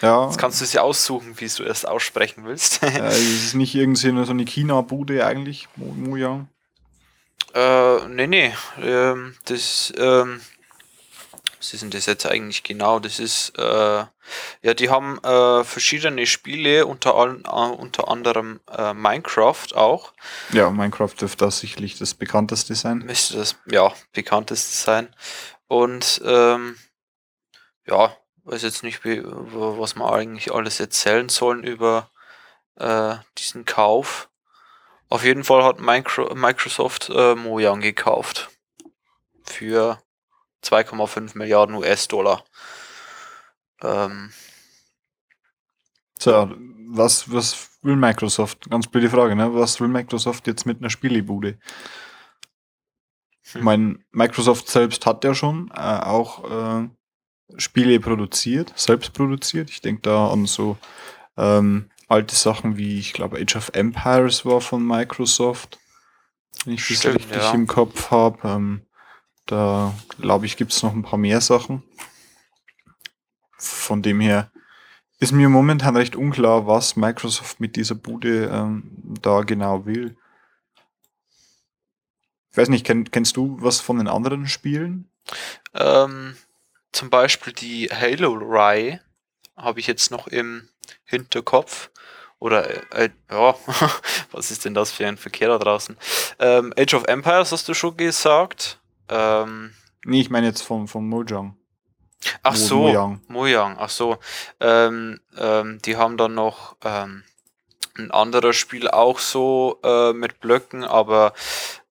[0.00, 0.24] Ja.
[0.24, 2.80] Jetzt kannst du es ja aussuchen, wie du es aussprechen willst.
[2.80, 6.48] ja, es ist nicht irgendwie so eine China-Bude eigentlich, Mojang.
[7.54, 8.54] Äh, nee, nee.
[8.82, 10.40] Ähm, das, ähm,
[11.58, 13.00] was ist denn das jetzt eigentlich genau?
[13.00, 14.04] Das ist, äh,
[14.62, 20.12] ja, die haben äh, verschiedene Spiele, unter, allen, äh, unter anderem äh, Minecraft auch.
[20.52, 22.98] Ja, Minecraft dürfte das sicherlich das bekannteste sein.
[22.98, 25.08] Müsste das, ja, bekannteste sein.
[25.68, 26.76] Und, ähm,
[27.86, 32.10] ja, weiß jetzt nicht, wie, was wir eigentlich alles erzählen sollen über
[32.76, 34.28] äh, diesen Kauf.
[35.08, 38.50] Auf jeden Fall hat Micro Microsoft äh, Mojang gekauft.
[39.44, 40.00] Für
[40.64, 42.44] 2,5 Milliarden US-Dollar.
[43.82, 44.30] Ähm,
[46.18, 46.50] so,
[46.88, 48.70] was, was will Microsoft?
[48.70, 49.54] Ganz blöde Frage, ne?
[49.54, 51.58] Was will Microsoft jetzt mit einer Spielebude?
[53.52, 53.58] Hm.
[53.58, 56.88] Ich meine, Microsoft selbst hat ja schon äh, auch äh,
[57.56, 59.70] Spiele produziert, selbst produziert.
[59.70, 60.78] Ich denke da an so
[61.36, 65.78] ähm, alte Sachen wie, ich glaube, Age of Empires war von Microsoft,
[66.64, 67.52] wenn ich das richtig ja.
[67.52, 68.38] im Kopf habe.
[68.44, 68.86] Ähm,
[69.46, 71.82] da glaube ich, gibt es noch ein paar mehr Sachen.
[73.62, 74.50] Von dem her
[75.18, 80.16] ist mir momentan recht unklar, was Microsoft mit dieser Bude ähm, da genau will.
[82.50, 85.08] Ich weiß nicht, kenn, kennst du was von den anderen Spielen?
[85.74, 86.36] Ähm,
[86.90, 89.00] zum Beispiel die Halo-Reihe
[89.56, 90.68] habe ich jetzt noch im
[91.04, 91.90] Hinterkopf.
[92.38, 93.54] Oder, äh, ja,
[94.32, 95.96] was ist denn das für ein Verkehr da draußen?
[96.40, 98.80] Ähm, Age of Empires hast du schon gesagt.
[99.08, 99.72] Ähm,
[100.04, 101.56] nee, ich meine jetzt vom, vom Mojang.
[102.42, 103.20] Ach so, Mojang.
[103.28, 104.18] Mojang, ach so.
[104.60, 107.24] Ähm, ähm, die haben dann noch ähm,
[107.98, 111.34] ein anderes Spiel auch so äh, mit Blöcken, aber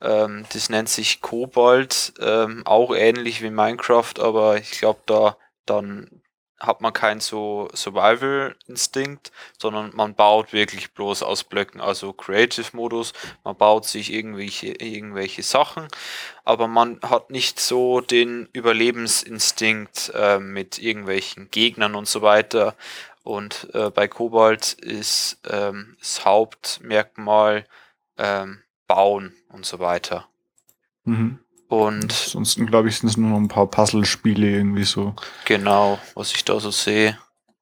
[0.01, 6.21] ähm, das nennt sich Cobalt, ähm, auch ähnlich wie Minecraft, aber ich glaube da dann
[6.61, 13.57] hat man keinen so Survival-Instinkt, sondern man baut wirklich bloß aus Blöcken, also Creative-Modus, man
[13.57, 15.87] baut sich irgendwelche, irgendwelche Sachen,
[16.43, 22.75] aber man hat nicht so den Überlebensinstinkt äh, mit irgendwelchen Gegnern und so weiter.
[23.23, 27.65] Und äh, bei Kobalt ist ähm, das Hauptmerkmal
[28.17, 30.27] ähm, Bauen und so weiter.
[31.03, 31.39] Mhm.
[31.71, 35.15] Und ansonsten glaube ich, sind es nur noch ein paar Puzzle-Spiele irgendwie so.
[35.45, 37.17] Genau, was ich da so sehe.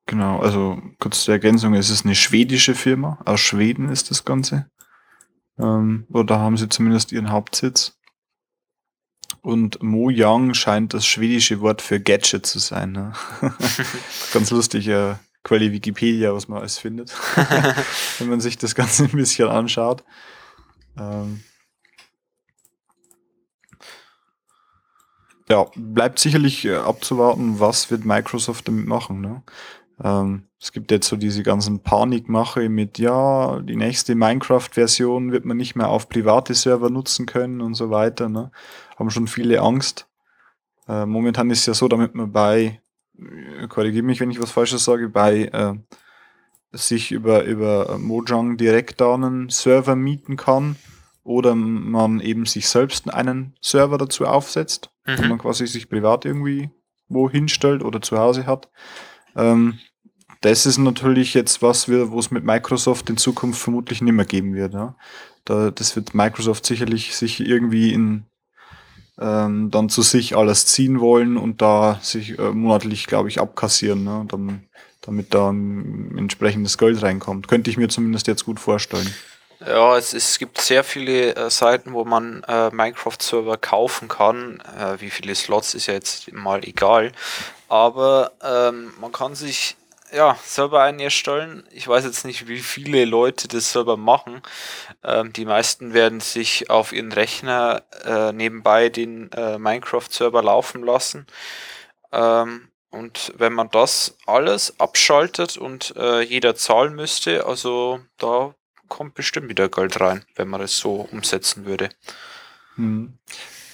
[0.08, 4.68] Genau, also kurz zur Ergänzung, es ist eine schwedische Firma, aus Schweden ist das Ganze.
[5.60, 8.00] Ähm, oder haben sie zumindest ihren Hauptsitz.
[9.42, 12.94] Und Mojang scheint das schwedische Wort für Gadget zu sein.
[12.94, 13.14] Ne?
[14.34, 17.14] Ganz lustig, äh, Quelle Wikipedia, was man alles findet,
[18.18, 20.04] wenn man sich das Ganze ein bisschen anschaut.
[20.98, 21.44] Ähm,
[25.50, 29.22] ja, bleibt sicherlich äh, abzuwarten, was wird Microsoft damit machen.
[29.22, 29.44] Ne?
[30.04, 35.58] Ähm, es gibt jetzt so diese ganzen Panikmache mit, ja, die nächste Minecraft-Version wird man
[35.58, 38.30] nicht mehr auf private Server nutzen können und so weiter.
[38.30, 38.52] Ne?
[38.98, 40.08] Haben schon viele Angst.
[40.88, 42.82] Äh, momentan ist es ja so, damit man bei,
[43.18, 45.74] äh, korrigiere mich, wenn ich was Falsches sage, bei äh,
[46.72, 50.76] sich über, über Mojang direkt da einen Server mieten kann
[51.30, 55.18] oder man eben sich selbst einen Server dazu aufsetzt, mhm.
[55.20, 56.72] wo man quasi sich privat irgendwie
[57.08, 58.68] wo hinstellt oder zu Hause hat.
[59.36, 59.78] Ähm,
[60.42, 64.56] das ist natürlich jetzt was, wo es mit Microsoft in Zukunft vermutlich nicht mehr geben
[64.56, 64.74] wird.
[64.74, 64.96] Ja?
[65.46, 68.26] Da, das wird Microsoft sicherlich sich irgendwie in,
[69.20, 74.04] ähm, dann zu sich alles ziehen wollen und da sich äh, monatlich, glaube ich, abkassieren,
[74.04, 74.26] ne?
[74.28, 74.64] dann,
[75.02, 77.48] damit da ein entsprechendes Geld reinkommt.
[77.48, 79.08] Könnte ich mir zumindest jetzt gut vorstellen.
[79.66, 84.62] Ja, es, es gibt sehr viele äh, Seiten, wo man äh, Minecraft-Server kaufen kann.
[84.78, 87.12] Äh, wie viele Slots ist ja jetzt mal egal.
[87.68, 89.76] Aber ähm, man kann sich
[90.14, 91.68] ja selber einen erstellen.
[91.72, 94.42] Ich weiß jetzt nicht, wie viele Leute das selber machen.
[95.04, 101.28] Ähm, die meisten werden sich auf ihren Rechner äh, nebenbei den äh, Minecraft-Server laufen lassen.
[102.14, 108.56] Ähm, und wenn man das alles abschaltet und äh, jeder zahlen müsste, also da
[108.90, 111.90] kommt bestimmt wieder Geld rein, wenn man es so umsetzen würde.
[112.76, 113.18] Hm.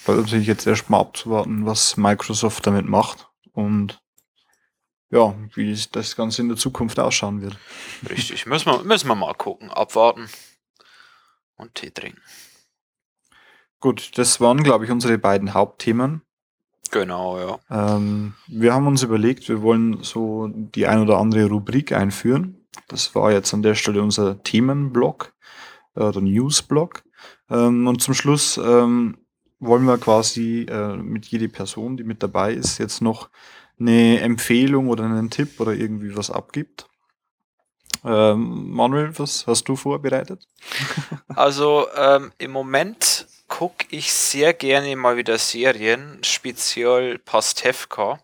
[0.06, 4.00] Weil natürlich jetzt erstmal abzuwarten, was Microsoft damit macht und
[5.10, 7.58] ja, wie das Ganze in der Zukunft ausschauen wird.
[8.10, 10.30] Richtig, müssen wir, müssen wir mal gucken, abwarten
[11.56, 12.22] und Tee trinken.
[13.80, 16.22] Gut, das waren, glaube ich, unsere beiden Hauptthemen.
[16.92, 17.60] Genau, ja.
[17.70, 22.65] Ähm, wir haben uns überlegt, wir wollen so die ein oder andere Rubrik einführen.
[22.88, 25.34] Das war jetzt an der Stelle unser Themenblock
[25.96, 27.04] äh, oder Newsblock.
[27.50, 29.18] Ähm, und zum Schluss ähm,
[29.60, 33.30] wollen wir quasi äh, mit jeder Person, die mit dabei ist, jetzt noch
[33.80, 36.88] eine Empfehlung oder einen Tipp oder irgendwie was abgibt.
[38.04, 40.48] Ähm, Manuel, was hast du vorbereitet?
[41.36, 48.20] Also ähm, im Moment gucke ich sehr gerne mal wieder Serien, speziell Pastewka,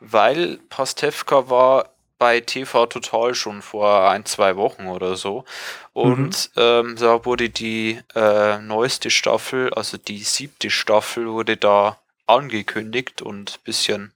[0.00, 5.44] weil Pastewka war bei TV Total schon vor ein, zwei Wochen oder so.
[5.92, 6.62] Und mhm.
[6.62, 13.62] ähm, da wurde die äh, neueste Staffel, also die siebte Staffel, wurde da angekündigt und
[13.64, 14.12] bisschen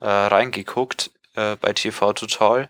[0.00, 2.68] äh, reingeguckt äh, bei TV Total.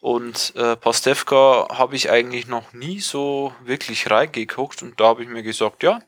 [0.00, 5.28] Und äh, Pastewka habe ich eigentlich noch nie so wirklich reingeguckt und da habe ich
[5.28, 6.00] mir gesagt, ja,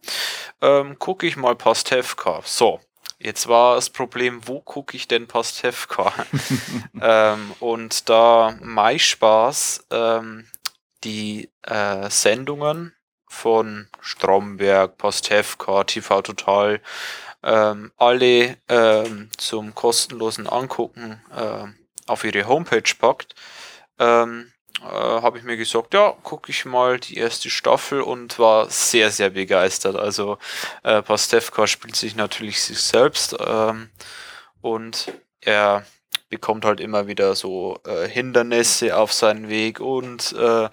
[0.61, 2.43] ähm, gucke ich mal Pastewka.
[2.45, 2.81] So,
[3.19, 6.13] Jetzt war das Problem, wo gucke ich denn Pastewka?
[7.01, 10.47] ähm, und da MySpaß ähm,
[11.03, 12.95] die äh, Sendungen
[13.27, 16.81] von Stromberg, Pastewka, TV Total,
[17.43, 21.67] ähm, alle ähm, zum kostenlosen Angucken äh,
[22.07, 23.35] auf ihre Homepage packt,
[23.99, 24.53] ähm,
[24.83, 29.11] äh, habe ich mir gesagt, ja, gucke ich mal die erste Staffel und war sehr,
[29.11, 29.97] sehr begeistert.
[29.97, 30.39] Also
[30.83, 33.91] äh, Pastewka spielt sich natürlich sich selbst ähm,
[34.61, 35.87] und er
[36.29, 40.69] bekommt halt immer wieder so äh, Hindernisse auf seinen Weg und äh,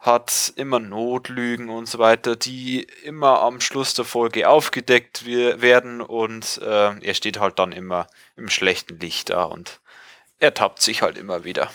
[0.00, 6.60] hat immer Notlügen und so weiter, die immer am Schluss der Folge aufgedeckt werden und
[6.62, 9.80] äh, er steht halt dann immer im schlechten Licht da und
[10.38, 11.70] er tappt sich halt immer wieder.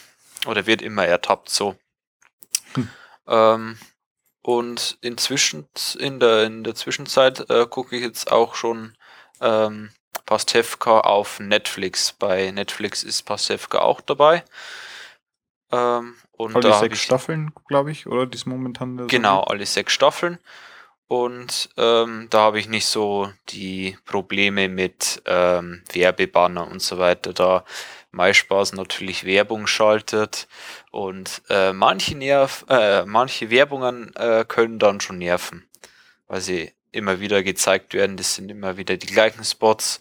[0.46, 1.76] Oder wird immer ertappt so.
[2.74, 2.90] Hm.
[3.28, 3.78] Ähm,
[4.42, 5.68] und inzwischen,
[6.00, 8.96] in der, in der Zwischenzeit äh, gucke ich jetzt auch schon
[9.40, 9.92] ähm,
[10.26, 12.14] Pastewka auf Netflix.
[12.14, 14.44] Bei Netflix ist Pastewka auch dabei.
[15.72, 18.26] Ähm, und alle sechs ich, Staffeln, glaube ich, oder?
[18.26, 19.08] Die ist momentan.
[19.08, 20.40] Genau, alle sechs Staffeln.
[21.08, 27.34] Und ähm, da habe ich nicht so die Probleme mit ähm, Werbebanner und so weiter.
[27.34, 27.66] Da
[28.12, 30.48] MySpaß natürlich Werbung schaltet
[30.92, 35.68] und äh, manche, Nerv, äh, manche Werbungen äh, können dann schon nerven,
[36.28, 38.18] weil sie immer wieder gezeigt werden.
[38.18, 40.00] Das sind immer wieder die gleichen Spots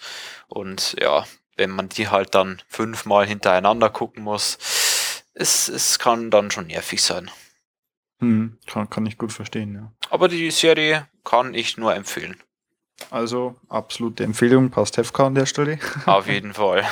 [0.49, 1.25] und ja,
[1.57, 4.59] wenn man die halt dann fünfmal hintereinander gucken muss,
[5.35, 7.31] es, es kann dann schon nervig sein.
[8.21, 9.93] Hm, kann, kann ich gut verstehen, ja.
[10.11, 12.37] Aber die Serie kann ich nur empfehlen.
[13.11, 15.79] Also absolute Empfehlung, passt Hefka an der Stelle.
[16.05, 16.85] Auf jeden Fall.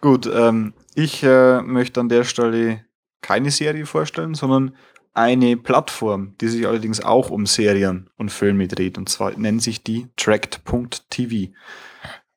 [0.00, 2.84] Gut, ähm, ich äh, möchte an der Stelle
[3.20, 4.74] keine Serie vorstellen, sondern
[5.12, 8.98] eine Plattform, die sich allerdings auch um Serien und Filme dreht.
[8.98, 11.52] Und zwar nennt sich die Tracked.tv.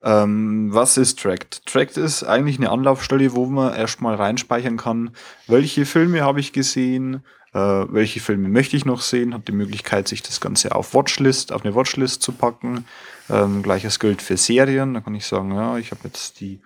[0.03, 1.63] Ähm, was ist Tracked?
[1.67, 5.11] Tracked ist eigentlich eine Anlaufstelle, wo man erstmal reinspeichern kann,
[5.45, 10.07] welche Filme habe ich gesehen, äh, welche Filme möchte ich noch sehen, hat die Möglichkeit,
[10.07, 12.85] sich das Ganze auf Watchlist, auf eine Watchlist zu packen.
[13.29, 14.95] Ähm, Gleiches gilt für Serien.
[14.95, 16.61] Da kann ich sagen, ja, ich habe jetzt die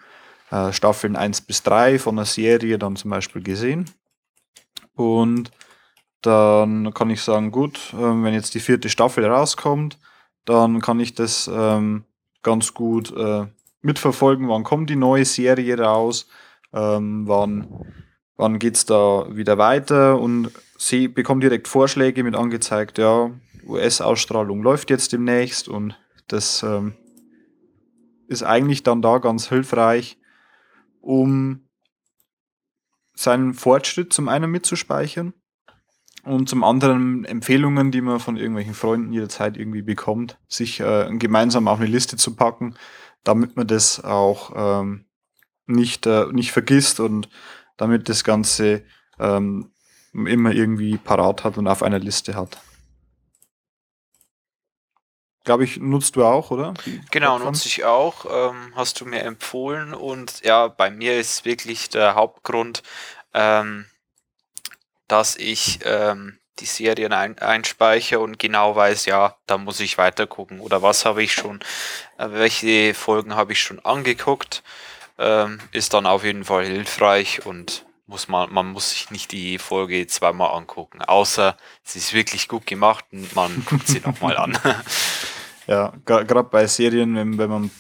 [0.52, 3.90] äh, Staffeln 1 bis 3 von einer Serie dann zum Beispiel gesehen.
[4.96, 5.52] Und
[6.22, 10.00] dann kann ich sagen, gut, äh, wenn jetzt die vierte Staffel rauskommt,
[10.46, 12.06] dann kann ich das ähm,
[12.44, 13.46] ganz gut äh,
[13.82, 16.28] mitverfolgen, wann kommt die neue Serie raus,
[16.74, 17.68] ähm, wann,
[18.36, 20.20] wann geht es da wieder weiter?
[20.20, 23.32] Und sie bekommt direkt Vorschläge mit angezeigt, ja,
[23.68, 26.94] US-Ausstrahlung läuft jetzt demnächst und das ähm,
[28.28, 30.18] ist eigentlich dann da ganz hilfreich,
[31.06, 31.68] um
[33.14, 35.34] seinen Fortschritt zum einen mitzuspeichern
[36.24, 41.68] und zum anderen Empfehlungen, die man von irgendwelchen Freunden jederzeit irgendwie bekommt, sich äh, gemeinsam
[41.68, 42.76] auf eine Liste zu packen,
[43.24, 45.06] damit man das auch ähm,
[45.68, 47.30] nicht, äh, nicht vergisst und
[47.78, 48.84] damit das Ganze
[49.20, 49.72] ähm,
[50.14, 52.58] immer irgendwie parat hat und auf einer Liste hat
[55.46, 56.74] glaube ich, nutzt du auch, oder?
[56.86, 57.54] Die genau, Plattform?
[57.54, 58.26] nutze ich auch.
[58.30, 62.84] Ähm, hast du mir empfohlen und ja, bei mir ist wirklich der Hauptgrund,
[63.34, 63.86] ähm,
[65.08, 70.26] dass ich ähm, die Serien ein, einspeichere und genau weiß, ja, da muss ich weiter
[70.26, 71.60] gucken oder was habe ich schon,
[72.18, 74.64] äh, welche Folgen habe ich schon angeguckt,
[75.18, 79.58] ähm, ist dann auf jeden Fall hilfreich und muss man, man muss sich nicht die
[79.58, 84.58] Folge zweimal angucken, außer sie ist wirklich gut gemacht und man guckt sie nochmal an.
[85.68, 87.72] Ja, gerade bei Serien, wenn, wenn man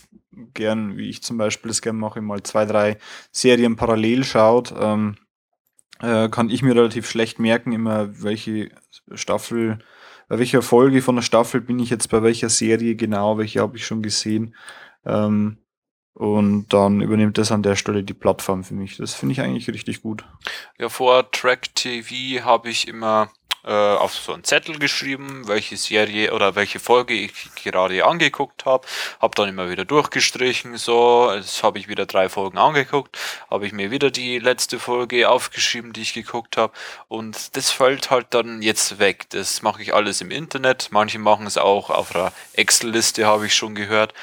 [0.53, 2.97] gern, wie ich zum Beispiel das gerne mache, mal zwei, drei
[3.31, 5.17] Serien parallel schaut, ähm,
[6.01, 8.71] äh, kann ich mir relativ schlecht merken, immer welche
[9.13, 9.79] Staffel,
[10.27, 13.77] bei welcher Folge von der Staffel bin ich jetzt bei welcher Serie genau, welche habe
[13.77, 14.55] ich schon gesehen.
[15.05, 15.57] Ähm,
[16.13, 18.95] und dann übernimmt das an der Stelle die Plattform für mich.
[18.95, 20.23] Das finde ich eigentlich richtig gut.
[20.79, 23.29] Ja, vor Track TV habe ich immer
[23.65, 28.87] äh, auf so einen Zettel geschrieben, welche Serie oder welche Folge ich gerade angeguckt habe.
[29.19, 33.17] Habe dann immer wieder durchgestrichen, so, jetzt habe ich wieder drei Folgen angeguckt,
[33.49, 36.73] habe ich mir wieder die letzte Folge aufgeschrieben, die ich geguckt habe.
[37.07, 39.25] Und das fällt halt dann jetzt weg.
[39.31, 40.89] Das mache ich alles im Internet.
[40.91, 44.13] Manche machen es auch auf einer Excel-Liste, habe ich schon gehört.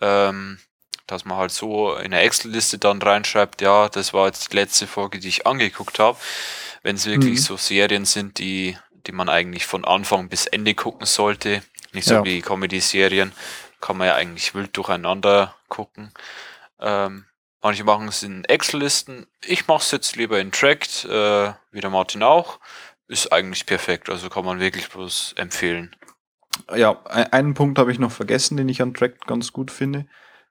[0.00, 0.58] Ähm,
[1.06, 4.86] dass man halt so in eine Excel-Liste dann reinschreibt, ja, das war jetzt die letzte
[4.86, 6.16] Folge, die ich angeguckt habe
[6.84, 7.42] wenn es wirklich mhm.
[7.42, 8.76] so Serien sind, die,
[9.06, 11.62] die man eigentlich von Anfang bis Ende gucken sollte.
[11.92, 12.24] Nicht so ja.
[12.24, 13.32] wie Comedy-Serien,
[13.80, 16.12] kann man ja eigentlich wild durcheinander gucken.
[16.78, 17.24] Ähm,
[17.62, 19.26] manche machen es in Excel-Listen.
[19.44, 22.60] Ich mache es jetzt lieber in Tracked, äh, wie der Martin auch.
[23.08, 25.96] Ist eigentlich perfekt, also kann man wirklich bloß empfehlen.
[26.74, 30.06] Ja, einen Punkt habe ich noch vergessen, den ich an Tracked ganz gut finde.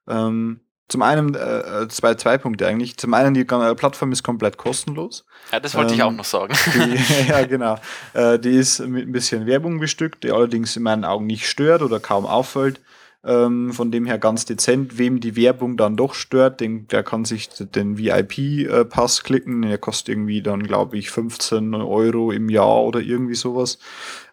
[0.08, 2.98] Ähm, zum einen, äh, äh, zwei, zwei Punkte eigentlich.
[2.98, 5.24] Zum einen, die äh, Plattform ist komplett kostenlos.
[5.50, 6.54] Ja, das wollte ähm, ich auch noch sagen.
[6.74, 7.78] Die, ja, genau.
[8.12, 11.80] Äh, die ist mit ein bisschen Werbung bestückt, die allerdings in meinen Augen nicht stört
[11.80, 12.80] oder kaum auffällt.
[13.24, 14.98] Ähm, von dem her ganz dezent.
[14.98, 19.62] Wem die Werbung dann doch stört, den, der kann sich den VIP-Pass klicken.
[19.62, 23.78] Der kostet irgendwie dann, glaube ich, 15 Euro im Jahr oder irgendwie sowas.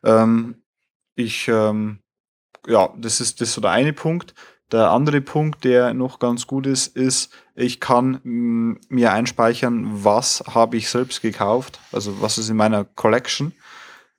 [0.04, 0.56] Ähm,
[1.16, 2.00] ich, ähm,
[2.68, 4.34] ja, das ist, das ist so der eine Punkt.
[4.72, 10.44] Der andere Punkt, der noch ganz gut ist, ist, ich kann mm, mir einspeichern, was
[10.48, 13.54] habe ich selbst gekauft, also was ist in meiner Collection.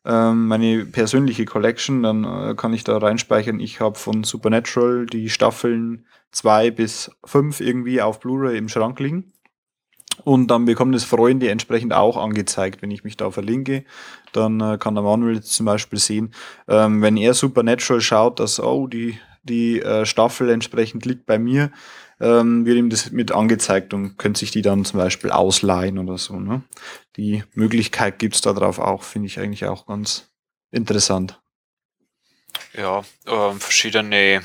[0.04, 3.60] ähm, meine persönliche Collection, dann äh, kann ich da reinspeichern.
[3.60, 9.32] Ich habe von Supernatural die Staffeln 2 bis 5 irgendwie auf Blu-ray im Schrank liegen.
[10.24, 13.84] Und dann bekommen das Freunde entsprechend auch angezeigt, wenn ich mich da verlinke.
[14.32, 16.34] Dann äh, kann der Manuel zum Beispiel sehen,
[16.68, 21.70] ähm, wenn er Supernatural schaut, dass, oh, die, die äh, Staffel entsprechend liegt bei mir,
[22.20, 26.18] ähm, wird ihm das mit angezeigt und könnte sich die dann zum Beispiel ausleihen oder
[26.18, 26.38] so.
[26.38, 26.62] Ne?
[27.16, 30.30] Die Möglichkeit gibt's da drauf auch, finde ich eigentlich auch ganz
[30.70, 31.40] interessant.
[32.74, 34.42] Ja, ähm, verschiedene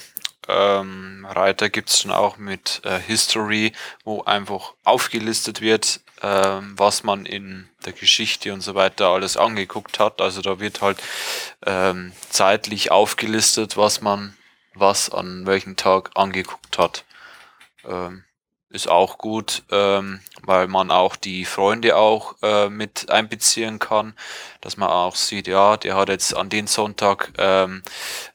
[0.47, 3.73] ähm, Reiter gibt es dann auch mit äh, History,
[4.03, 9.99] wo einfach aufgelistet wird, ähm, was man in der Geschichte und so weiter alles angeguckt
[9.99, 10.21] hat.
[10.21, 10.97] Also da wird halt
[11.65, 14.36] ähm, zeitlich aufgelistet, was man
[14.80, 17.05] was an welchem Tag angeguckt hat.
[17.86, 18.23] Ähm,
[18.69, 24.13] ist auch gut, ähm, weil man auch die Freunde auch äh, mit einbeziehen kann,
[24.61, 27.82] dass man auch sieht, ja, der hat jetzt an den Sonntag ähm,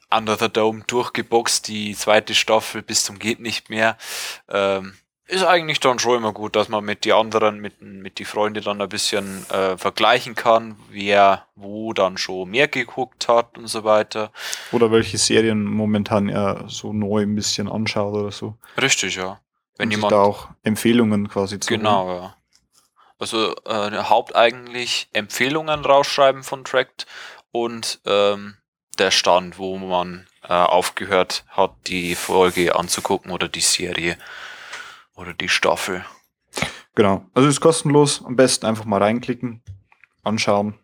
[0.09, 3.97] Under the Dome durchgeboxt, die zweite Staffel bis zum geht nicht mehr.
[4.49, 4.95] Ähm,
[5.27, 8.61] ist eigentlich dann schon immer gut, dass man mit die anderen, mit, mit die Freunde
[8.61, 13.83] dann ein bisschen äh, vergleichen kann, wer wo dann schon mehr geguckt hat und so
[13.83, 14.31] weiter.
[14.71, 18.55] Oder welche Serien momentan er so neu ein bisschen anschaut oder so.
[18.81, 19.39] Richtig, ja.
[19.77, 22.17] Wenn und jemand da auch Empfehlungen quasi zu Genau, holen.
[22.23, 22.35] ja.
[23.17, 27.05] Also äh, Haupt eigentlich Empfehlungen rausschreiben von Tract
[27.51, 28.57] und ähm,
[28.99, 34.17] der Stand, wo man äh, aufgehört hat, die Folge anzugucken oder die Serie
[35.15, 36.05] oder die Staffel.
[36.95, 37.25] Genau.
[37.33, 38.23] Also ist kostenlos.
[38.25, 39.61] Am besten einfach mal reinklicken,
[40.23, 40.75] anschauen.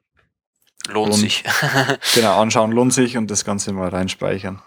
[0.88, 1.44] Lohnt und, sich.
[2.16, 4.62] genau, anschauen lohnt sich und das Ganze mal reinspeichern.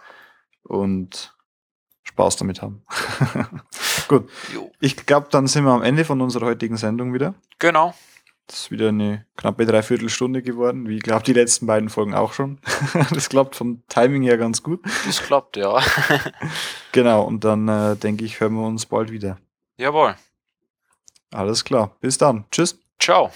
[0.62, 1.34] Und
[2.04, 2.84] Spaß damit haben.
[4.08, 4.28] Gut.
[4.52, 4.70] Jo.
[4.80, 7.34] Ich glaube, dann sind wir am Ende von unserer heutigen Sendung wieder.
[7.58, 7.94] Genau.
[8.46, 12.32] Das ist wieder eine knappe Dreiviertelstunde geworden, wie ich glaube die letzten beiden Folgen auch
[12.32, 12.58] schon.
[13.10, 14.80] das klappt vom Timing her ganz gut.
[15.06, 15.80] Das klappt, ja.
[16.92, 19.38] genau, und dann äh, denke ich, hören wir uns bald wieder.
[19.76, 20.16] Jawohl.
[21.30, 21.96] Alles klar.
[22.00, 22.44] Bis dann.
[22.50, 22.78] Tschüss.
[22.98, 23.32] Ciao.